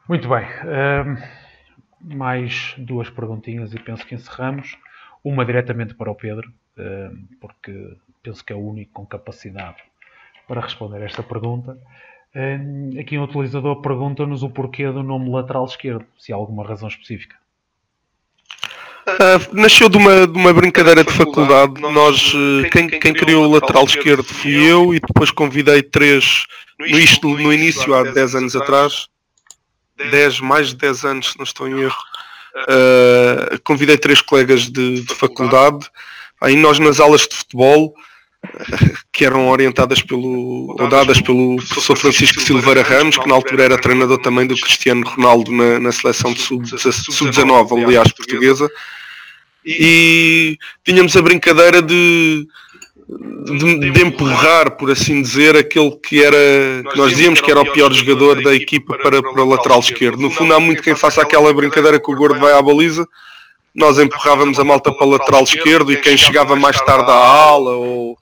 [0.08, 0.44] Muito bem.
[2.04, 4.76] Um, mais duas perguntinhas e penso que encerramos.
[5.24, 6.52] Uma diretamente para o Pedro,
[7.40, 9.78] porque penso que é o único com capacidade
[10.46, 11.78] para responder esta pergunta.
[13.00, 17.34] Aqui um utilizador pergunta-nos o porquê do nome lateral esquerdo, se há alguma razão específica.
[19.08, 21.80] Uh, nasceu de uma, de uma brincadeira de faculdade.
[21.80, 26.44] Nós, uh, quem, quem criou o lateral esquerdo fui eu e depois convidei três,
[26.78, 29.06] no, isto, no início há 10 anos atrás,
[30.10, 32.02] 10, mais de 10 anos se não estou em erro,
[32.62, 35.88] uh, convidei três colegas de, de faculdade.
[36.42, 37.94] Aí nós nas aulas de futebol
[39.12, 43.78] que eram orientadas pelo, ou dadas pelo professor Francisco Silveira Ramos, que na altura era
[43.78, 48.68] treinador também do Cristiano Ronaldo na, na seleção de sub-19, sub aliás, portuguesa.
[49.64, 52.46] E tínhamos a brincadeira de,
[53.08, 56.36] de, de, empurrar, por assim dizer, aquele que era
[56.88, 60.20] que nós dizíamos que era o pior jogador da equipa para, para o lateral esquerdo.
[60.20, 63.06] No fundo há muito quem faça aquela brincadeira que o gordo vai à baliza.
[63.74, 67.72] Nós empurrávamos a malta para o lateral esquerdo e quem chegava mais tarde à ala
[67.72, 68.16] ou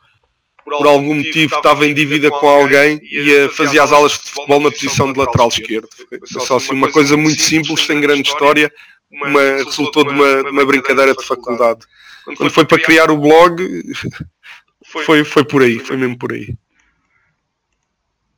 [0.65, 4.71] por algum motivo estava em dívida com alguém e fazia as aulas de futebol na
[4.71, 5.89] posição de lateral esquerdo.
[6.09, 8.73] Foi só assim uma coisa muito simples, sem grande história,
[9.11, 11.81] uma, resultou de uma, de uma brincadeira de faculdade.
[12.37, 13.63] Quando foi para criar o blog,
[14.87, 16.57] foi, foi por aí, foi mesmo por aí.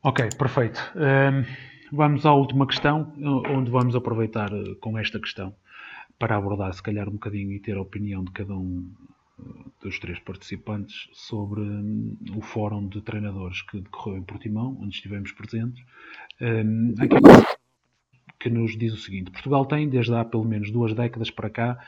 [0.03, 0.81] Ok, perfeito.
[0.95, 1.45] Um,
[1.93, 3.13] vamos à última questão,
[3.49, 5.55] onde vamos aproveitar eh, com esta questão
[6.19, 8.89] para abordar, se calhar, um bocadinho e ter a opinião de cada um
[9.83, 15.33] dos três participantes sobre um, o fórum de treinadores que decorreu em Portimão, onde estivemos
[15.33, 15.85] presentes.
[16.41, 17.17] Um, aqui
[18.39, 21.79] que nos diz o seguinte: Portugal tem, desde há pelo menos duas décadas para cá,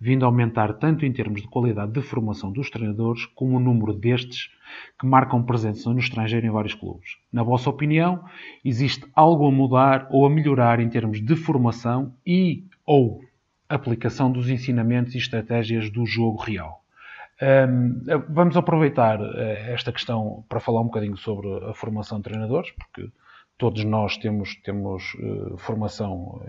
[0.00, 3.92] vindo a aumentar tanto em termos de qualidade de formação dos treinadores, como o número
[3.92, 4.50] destes
[4.98, 7.16] que marcam presença no estrangeiro em vários clubes.
[7.32, 8.24] Na vossa opinião,
[8.64, 13.20] existe algo a mudar ou a melhorar em termos de formação e ou
[13.68, 16.77] aplicação dos ensinamentos e estratégias do jogo real?
[17.40, 22.72] Um, vamos aproveitar eh, esta questão para falar um bocadinho sobre a formação de treinadores,
[22.72, 23.08] porque
[23.56, 26.42] todos nós temos, temos uh, formação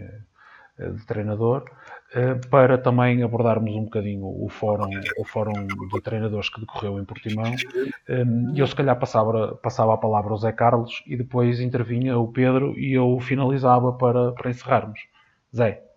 [0.80, 1.64] uh, de treinador,
[2.16, 7.06] uh, para também abordarmos um bocadinho o fórum, o fórum de treinadores que decorreu em
[7.06, 7.54] Portimão.
[8.10, 12.28] Um, eu se calhar passava, passava a palavra ao Zé Carlos e depois intervinha o
[12.32, 15.00] Pedro e eu finalizava para, para encerrarmos.
[15.56, 15.89] Zé.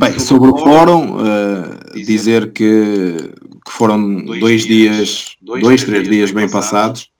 [0.00, 3.32] Bem, sobre o fórum, uh, dizer que,
[3.64, 7.10] que, foram dois dias, dois, três dias bem passados.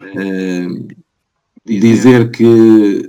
[0.00, 0.88] Uh,
[1.64, 3.08] dizer que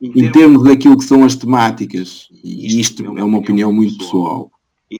[0.00, 4.50] em termos daquilo que são as temáticas, e isto é uma opinião muito pessoal,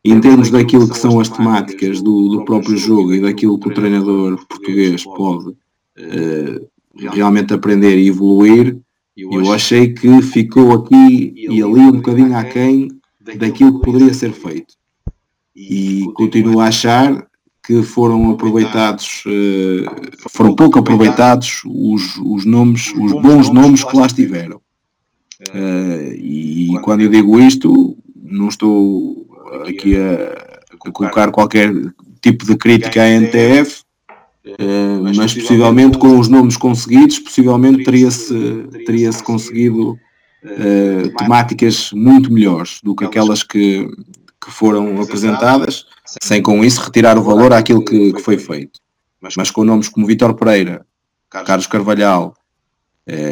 [0.04, 3.74] em termos daquilo que são as temáticas do, do próprio jogo e daquilo que o
[3.74, 8.76] treinador português pode uh, realmente aprender e evoluir,
[9.16, 12.88] eu achei que ficou aqui e ali um bocadinho aquém
[13.36, 14.74] daquilo que poderia ser feito.
[15.54, 17.26] E continuo a achar
[17.62, 24.06] que foram aproveitados, uh, foram pouco aproveitados os, os nomes, os bons nomes que lá
[24.06, 24.60] estiveram.
[25.48, 29.26] Uh, e quando eu digo isto, não estou
[29.68, 31.72] aqui a, a colocar qualquer
[32.20, 33.82] tipo de crítica à NTF,
[34.58, 38.34] uh, mas possivelmente com os nomes conseguidos, possivelmente teria-se
[38.84, 39.92] teria -se conseguido
[40.44, 43.88] uh, temáticas muito melhores do que aquelas que,
[44.42, 45.86] que foram apresentadas,
[46.22, 48.80] sem com isso retirar o valor àquilo que, que foi feito.
[49.36, 50.86] Mas com nomes como Vitor Pereira,
[51.28, 52.34] Carlos Carvalhal,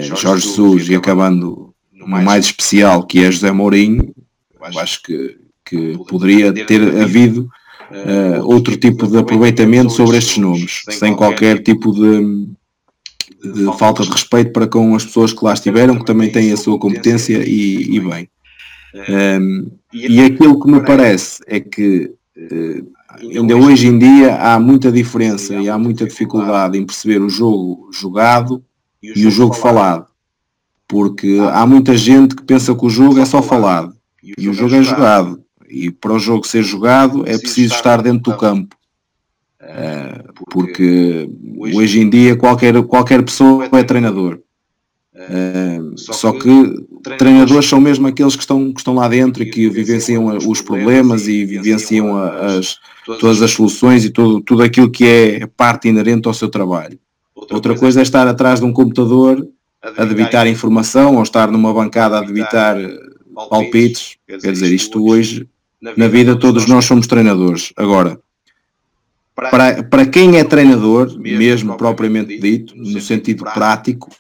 [0.03, 4.15] Jorge Jesus e acabando uma mais especial que é José Mourinho,
[4.61, 7.49] eu acho que, que poderia ter havido
[7.91, 12.49] uh, outro tipo de aproveitamento sobre estes nomes, sem qualquer tipo de,
[13.53, 16.57] de falta de respeito para com as pessoas que lá estiveram, que também têm a
[16.57, 18.29] sua competência e, e bem.
[18.95, 24.59] Um, ehm, e aquilo que me parece é que uh, ainda hoje em dia há
[24.59, 28.63] muita diferença e há muita dificuldade em perceber o jogo jogado
[29.03, 30.07] e o jogo falado
[30.89, 34.75] porque há muita gente que pensa que o jogo é só falado e o jogo
[34.75, 35.45] é jogado.
[35.69, 38.77] E para o jogo ser jogado é preciso estar dentro do campo.
[39.61, 41.29] Uh, porque
[41.75, 44.41] hoje em dia qualquer, qualquer pessoa é treinador.
[45.15, 46.87] Uh, só que
[47.19, 51.27] treinadores são mesmo aqueles que estão, que estão lá dentro e que vivenciam os problemas
[51.27, 52.79] e vivenciam as,
[53.19, 56.99] todas as soluções e tudo, tudo aquilo que é parte inerente ao seu trabalho.
[57.35, 59.47] Outra coisa é estar atrás de um computador
[59.83, 62.77] a debitar informação ou estar numa bancada a debitar
[63.49, 64.17] palpites.
[64.27, 65.49] Quer dizer, isto hoje,
[65.81, 67.73] na vida, todos nós somos treinadores.
[67.77, 68.19] Agora,
[69.35, 74.11] para, para quem é treinador, mesmo propriamente dito, no sentido prático,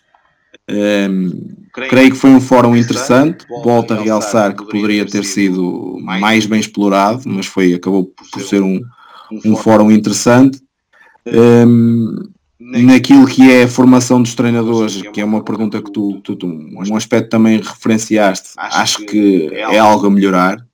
[0.70, 1.30] um, ehm,
[1.72, 3.44] creio que foi um fórum interessante.
[3.48, 8.62] Volto a realçar que poderia ter sido mais bem explorado, mas foi, acabou por ser
[8.62, 8.80] um,
[9.44, 10.60] um fórum interessante.
[11.26, 12.14] Um,
[12.60, 16.36] ehm, naquilo que é a formação dos treinadores, que é uma pergunta que tu, tu,
[16.36, 20.67] tu um aspecto também referenciaste, acho que é algo a melhorar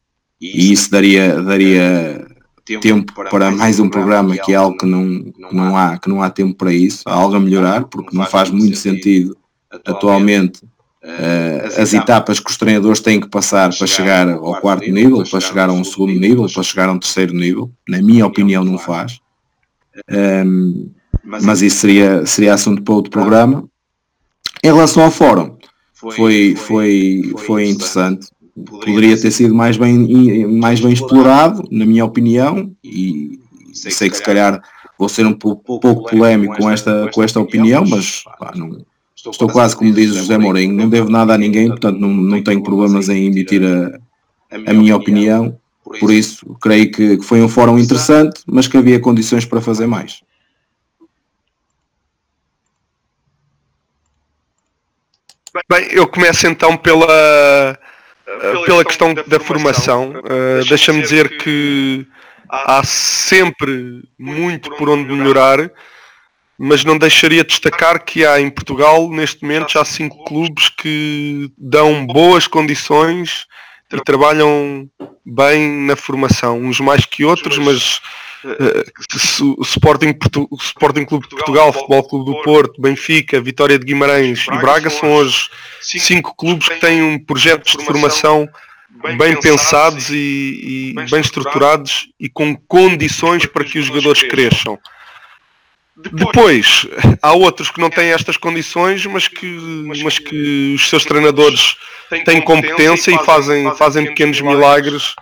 [0.45, 2.27] e isso daria, daria
[2.65, 6.23] tempo para mais um programa que é algo que não, que não, há, que não
[6.23, 9.37] há tempo para isso, há algo a melhorar, porque não faz muito sentido
[9.87, 10.63] atualmente
[11.03, 15.41] uh, as etapas que os treinadores têm que passar para chegar ao quarto nível, para
[15.41, 18.79] chegar a um segundo nível, para chegar a um terceiro nível, na minha opinião não
[18.79, 19.19] faz.
[20.11, 20.91] Um,
[21.23, 23.67] mas isso seria, seria assunto para outro programa.
[24.63, 25.57] Em relação ao fórum,
[25.93, 28.29] foi, foi, foi interessante.
[28.55, 33.41] Poderia ter sido mais bem, mais bem explorado, na minha opinião, e
[33.73, 34.63] sei que se calhar
[34.97, 38.85] vou ser um pouco, pouco polémico com esta, com esta opinião, mas pá, não,
[39.17, 42.43] estou quase como diz o José Mourinho, não devo nada a ninguém, portanto não, não
[42.43, 43.99] tenho problemas em emitir a,
[44.71, 45.59] a minha opinião.
[46.01, 50.23] Por isso, creio que foi um fórum interessante, mas que havia condições para fazer mais.
[55.69, 57.79] Bem, eu começo então pela,
[58.25, 60.11] pela, pela questão da formação.
[60.11, 62.07] Uh, Deixa-me dizer que
[62.49, 65.71] há sempre muito por onde melhorar,
[66.59, 71.51] mas não deixaria de destacar que há em Portugal, neste momento, já cinco clubes que
[71.59, 73.47] dão boas condições
[73.93, 74.89] e trabalham
[75.25, 78.01] bem na formação, uns mais que outros, mas
[78.45, 80.15] uh, o, Sporting,
[80.51, 84.91] o Sporting Clube de Portugal, Futebol Clube do Porto, Benfica, Vitória de Guimarães e Braga
[84.91, 85.49] são hoje
[85.81, 88.49] cinco clubes que têm um projetos de formação
[89.19, 94.79] bem pensados e, e bem estruturados e com condições para que os jogadores cresçam.
[95.97, 96.87] Depois,
[97.23, 101.77] há outros que não têm estas condições, mas que, mas que os seus treinadores
[102.25, 105.15] têm competência e fazem, fazem pequenos milagres.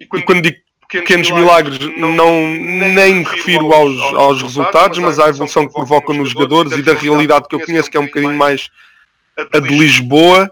[0.00, 5.66] E quando digo pequenos milagres, não, nem me refiro aos, aos resultados, mas à evolução
[5.66, 8.70] que provocam nos jogadores e da realidade que eu conheço, que é um bocadinho mais
[9.52, 10.50] a de Lisboa,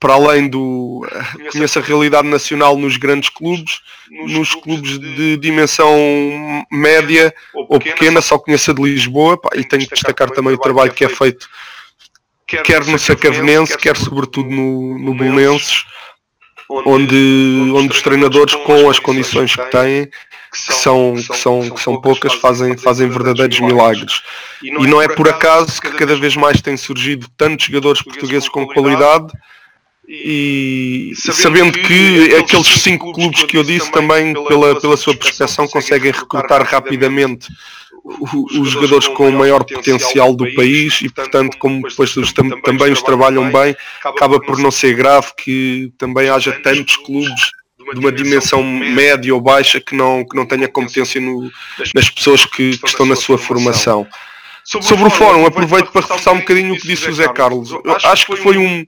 [0.00, 1.06] para além do.
[1.52, 5.94] Conheço a realidade nacional nos grandes clubes, nos clubes de dimensão
[6.70, 10.92] média ou pequena, só conheço a de Lisboa, e tenho que destacar também o trabalho
[10.92, 11.48] que é feito,
[12.46, 15.14] quer no Sacavenense, quer sobretudo no, no
[16.68, 22.00] onde, onde os treinadores, com as condições que têm, que são, que são, que são
[22.00, 24.22] poucas, fazem, fazem verdadeiros milagres.
[24.62, 28.66] E não é por acaso que cada vez mais têm surgido tantos jogadores portugueses com
[28.66, 29.32] qualidade
[30.08, 36.12] e sabendo que aqueles cinco clubes que eu disse também pela, pela sua percepção conseguem
[36.12, 37.48] recrutar rapidamente
[38.06, 42.14] os jogadores com o maior potencial do país e portanto como depois
[42.64, 47.50] também os trabalham bem acaba por não ser grave que também haja tantos clubes
[47.92, 51.50] de uma dimensão média ou baixa que não, que não tenha competência no,
[51.94, 54.06] nas pessoas que, que estão na sua formação.
[54.64, 57.70] Sobre o fórum, aproveito para reforçar um bocadinho o que disse o Zé Carlos.
[57.70, 58.84] Eu acho que foi um,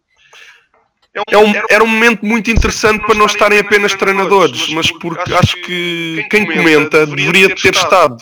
[1.31, 5.57] é um, era um momento muito interessante para não estarem apenas treinadores, mas porque acho
[5.63, 8.17] que quem comenta deveria ter estado.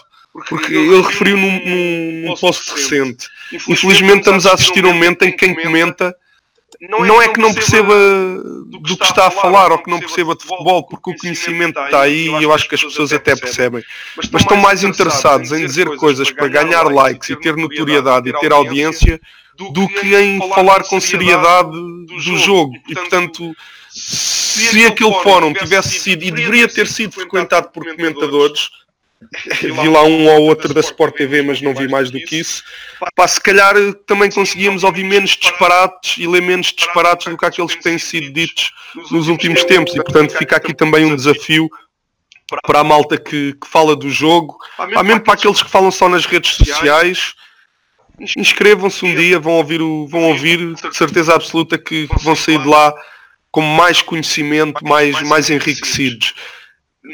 [0.48, 3.28] Porque ele referiu num, num, num post recente.
[3.52, 6.14] Infelizmente estamos a assistir a um momento em que quem comenta
[6.80, 7.94] não é que não perceba
[8.82, 12.02] do que está a falar ou que não perceba de futebol, porque o conhecimento está
[12.02, 13.82] aí e eu acho que as pessoas até percebem.
[14.16, 18.52] Mas estão mais interessados em dizer coisas para ganhar likes e ter notoriedade e ter
[18.52, 19.20] audiência
[19.56, 22.74] do que em falar com seriedade do jogo.
[22.88, 23.56] E portanto,
[23.90, 28.68] se aquele fórum tivesse sido, e deveria ter sido frequentado por comentadores,
[29.62, 32.62] vi lá um ou outro da Sport TV, mas não vi mais do que isso.
[33.14, 33.74] Pá, se calhar
[34.06, 38.30] também conseguíamos ouvir menos disparates e ler menos disparates do que aqueles que têm sido
[38.32, 38.72] ditos
[39.10, 39.94] nos últimos tempos.
[39.94, 41.68] E portanto fica aqui também um desafio
[42.62, 46.08] para a malta que, que fala do jogo, pá, mesmo para aqueles que falam só
[46.08, 47.34] nas redes sociais.
[48.36, 52.68] Inscrevam-se um dia, vão ouvir, o, vão ouvir, de certeza absoluta que vão sair de
[52.68, 52.94] lá
[53.50, 56.34] com mais conhecimento, mais, mais enriquecidos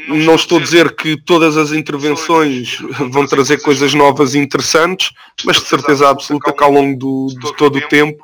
[0.07, 2.79] não estou a dizer que todas as intervenções
[3.11, 5.11] vão trazer coisas novas e interessantes,
[5.45, 8.23] mas de certeza absoluta que ao longo do, de todo o tempo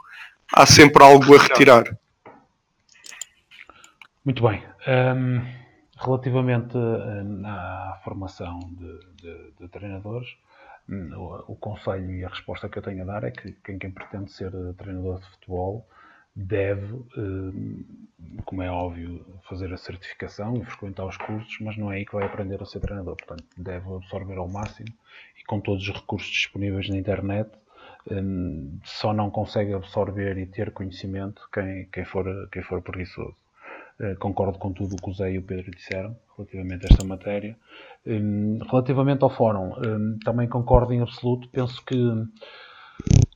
[0.54, 1.96] há sempre algo a retirar.
[4.26, 4.64] Muito bem.
[4.88, 5.46] Um,
[5.98, 6.76] relativamente
[7.46, 10.28] à formação de, de, de treinadores,
[10.90, 13.78] hum, o, o, conselho e a resposta que eu tenho a dar é que quem,
[13.78, 15.88] quem pretende ser treinador de futebol
[16.36, 21.98] deve, eh, como é óbvio, fazer a certificação e frequentar os cursos, mas não é
[21.98, 23.16] aí que vai aprender a ser treinador.
[23.16, 24.90] Portanto, deve absorver ao máximo
[25.40, 27.50] e com todos os recursos disponíveis na internet,
[28.10, 28.22] eh,
[28.84, 33.36] só não consegue absorver e ter conhecimento quem, quem, for, quem for preguiçoso.
[34.00, 37.04] Eh, concordo com tudo o que o Zé e o Pedro disseram relativamente a esta
[37.06, 37.58] matéria.
[38.72, 39.74] Relativamente ao fórum,
[40.24, 41.50] também concordo em absoluto.
[41.50, 41.96] Penso que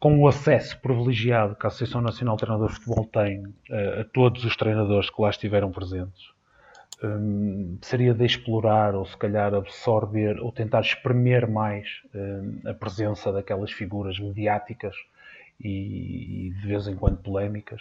[0.03, 4.03] com o acesso privilegiado que a Associação Nacional de Treinadores de Futebol tem uh, a
[4.03, 6.29] todos os treinadores que lá estiveram presentes,
[7.01, 13.31] um, seria de explorar ou se calhar absorver ou tentar espremer mais um, a presença
[13.31, 14.93] daquelas figuras mediáticas
[15.57, 17.79] e, e de vez em quando polémicas,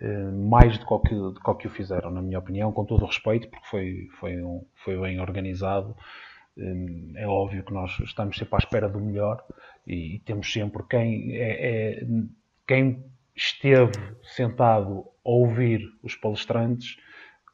[0.00, 3.46] um, mais do que, do que o fizeram, na minha opinião, com todo o respeito,
[3.46, 4.36] porque foi, foi,
[4.82, 5.94] foi bem organizado.
[6.58, 9.44] Hum, é óbvio que nós estamos sempre à espera do melhor
[9.86, 12.06] e temos sempre quem, é, é,
[12.66, 13.04] quem
[13.34, 13.92] esteve
[14.22, 16.98] sentado a ouvir os palestrantes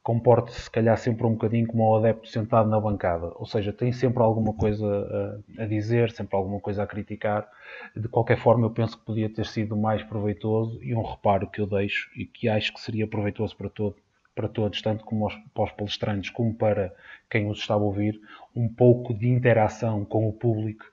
[0.05, 3.91] comporte-se se calhar sempre um bocadinho como o adepto sentado na bancada, ou seja, tem
[3.91, 7.49] sempre alguma coisa a, a, dizer, sempre alguma coisa a criticar.
[7.97, 11.59] De qualquer forma, eu penso que podia ter sido mais proveitoso e um reparo que
[11.59, 13.97] eu deixo e que acho que seria proveitoso para, todo,
[14.35, 16.93] para todos, tanto como aos, para os palestrantes como para
[17.30, 18.20] quem os estava a ouvir,
[18.55, 20.85] um pouco de interação com o público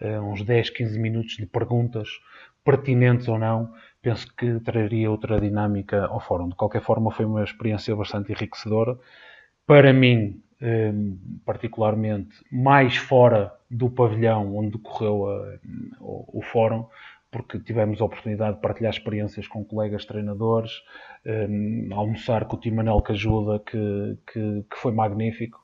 [0.00, 2.08] uh, uns 10, 15 minutos de perguntas,
[2.64, 3.72] pertinentes ou não,
[4.02, 6.48] penso que traria outra dinâmica ao fórum.
[6.48, 8.98] De qualquer forma, foi uma experiência bastante enriquecedora.
[9.66, 10.92] Para mim, eh,
[11.44, 15.58] particularmente, mais fora do pavilhão onde decorreu a,
[16.00, 16.86] o, o, fórum,
[17.30, 20.72] porque tivemos a oportunidade de partilhar experiências com colegas treinadores,
[21.24, 25.60] um, eh, almoçar com o Timanel Cajuda, que, que, que foi magnífico,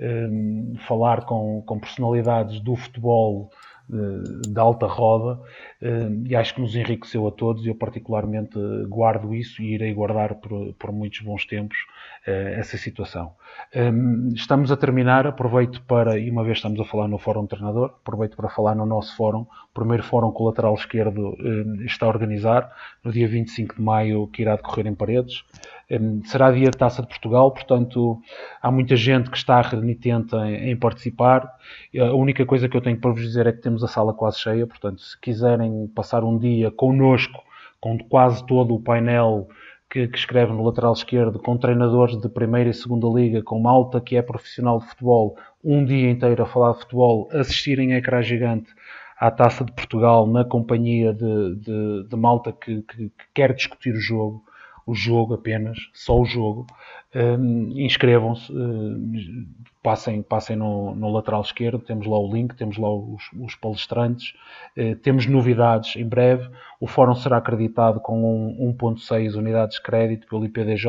[0.00, 3.50] um, falar com, com personalidades do futebol
[3.90, 5.40] de alta roda
[5.80, 10.36] eh, e acho que nos enriqueceu a todos eu particularmente guardo isso e irei guardar
[10.36, 11.76] por, por muitos bons tempos
[12.26, 13.32] eh, essa situação.
[13.74, 17.94] Ehm, estamos a terminar, aproveito para, e uma vez estamos a falar no Fórum Treinador,
[18.00, 22.72] aproveito para falar no nosso fórum, o primeiro fórum colateral esquerdo eh, está a organizar
[23.02, 25.44] no dia 25 de maio que irá decorrer em Paredes.
[26.24, 28.20] Será dia de Taça de Portugal, portanto
[28.62, 31.52] há muita gente que está renitente em, em participar.
[31.98, 34.38] A única coisa que eu tenho para vos dizer é que temos a sala quase
[34.38, 37.42] cheia, portanto se quiserem passar um dia connosco,
[37.80, 39.48] com quase todo o painel
[39.90, 44.00] que, que, escreve no lateral esquerdo, com treinadores de primeira e segunda liga, com malta
[44.00, 48.22] que é profissional de futebol, um dia inteiro a falar de futebol, assistirem a ecrã
[48.22, 48.72] gigante
[49.18, 53.92] à Taça de Portugal na companhia de, de, de malta que, que, que, quer discutir
[53.92, 54.44] o jogo.
[54.90, 56.66] O jogo apenas, só o jogo,
[57.14, 59.46] um, inscrevam-se, uh,
[59.80, 64.34] passem, passem no, no, lateral esquerdo, temos lá o link, temos lá os, os palestrantes,
[64.76, 68.20] uh, temos novidades em breve, o fórum será acreditado com
[68.58, 70.86] um, 1.6 unidades de crédito pelo IPDJ,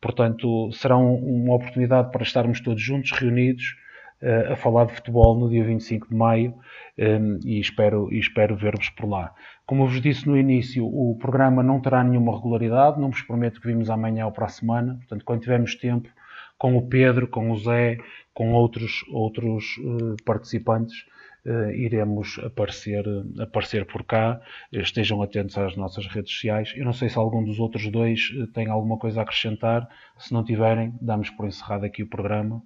[0.00, 3.76] portanto será um, uma oportunidade para estarmos todos juntos, reunidos,
[4.22, 6.54] uh, a falar de futebol no dia 25 de maio.
[6.98, 9.32] Um, e espero, e espero ver-vos por lá.
[9.68, 13.60] Como eu vos disse no início, o programa não terá nenhuma regularidade, não vos prometo
[13.60, 16.08] que vimos amanhã ou para a semana, portanto, quando tivermos tempo,
[16.56, 17.98] com o Pedro, com o Zé,
[18.32, 21.04] com outros, outros uh, participantes,
[21.44, 23.04] uh, iremos aparecer,
[23.38, 24.40] aparecer por cá.
[24.72, 26.72] Estejam atentos às nossas redes sociais.
[26.74, 29.86] Eu não sei se algum dos outros dois uh, tem alguma coisa a acrescentar.
[30.16, 32.62] Se não tiverem, damos por encerrado aqui o programa.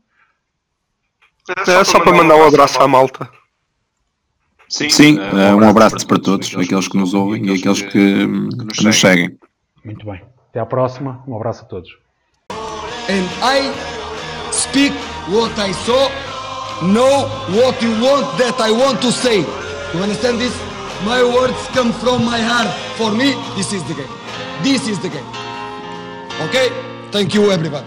[1.67, 3.29] É só para mandar um abraço à malta.
[4.73, 8.27] Sim, Sim uh, um abraço para todos, aqueles que nos ouvem e aqueles que,
[8.75, 9.39] que nos seguem.
[9.85, 10.23] Muito bem.
[10.49, 11.23] Até à próxima.
[11.29, 11.91] Um abraço a todos.
[13.11, 13.71] And I
[14.51, 14.95] speak
[15.29, 16.09] what I saw,
[16.81, 19.41] know what you want that I want to say.
[19.93, 20.55] You understand this?
[21.05, 22.73] My words come from my heart.
[22.97, 24.09] For me, this is the game.
[24.63, 25.27] This is the game.
[26.49, 26.71] Okay?
[27.11, 27.85] Thank you, everybody.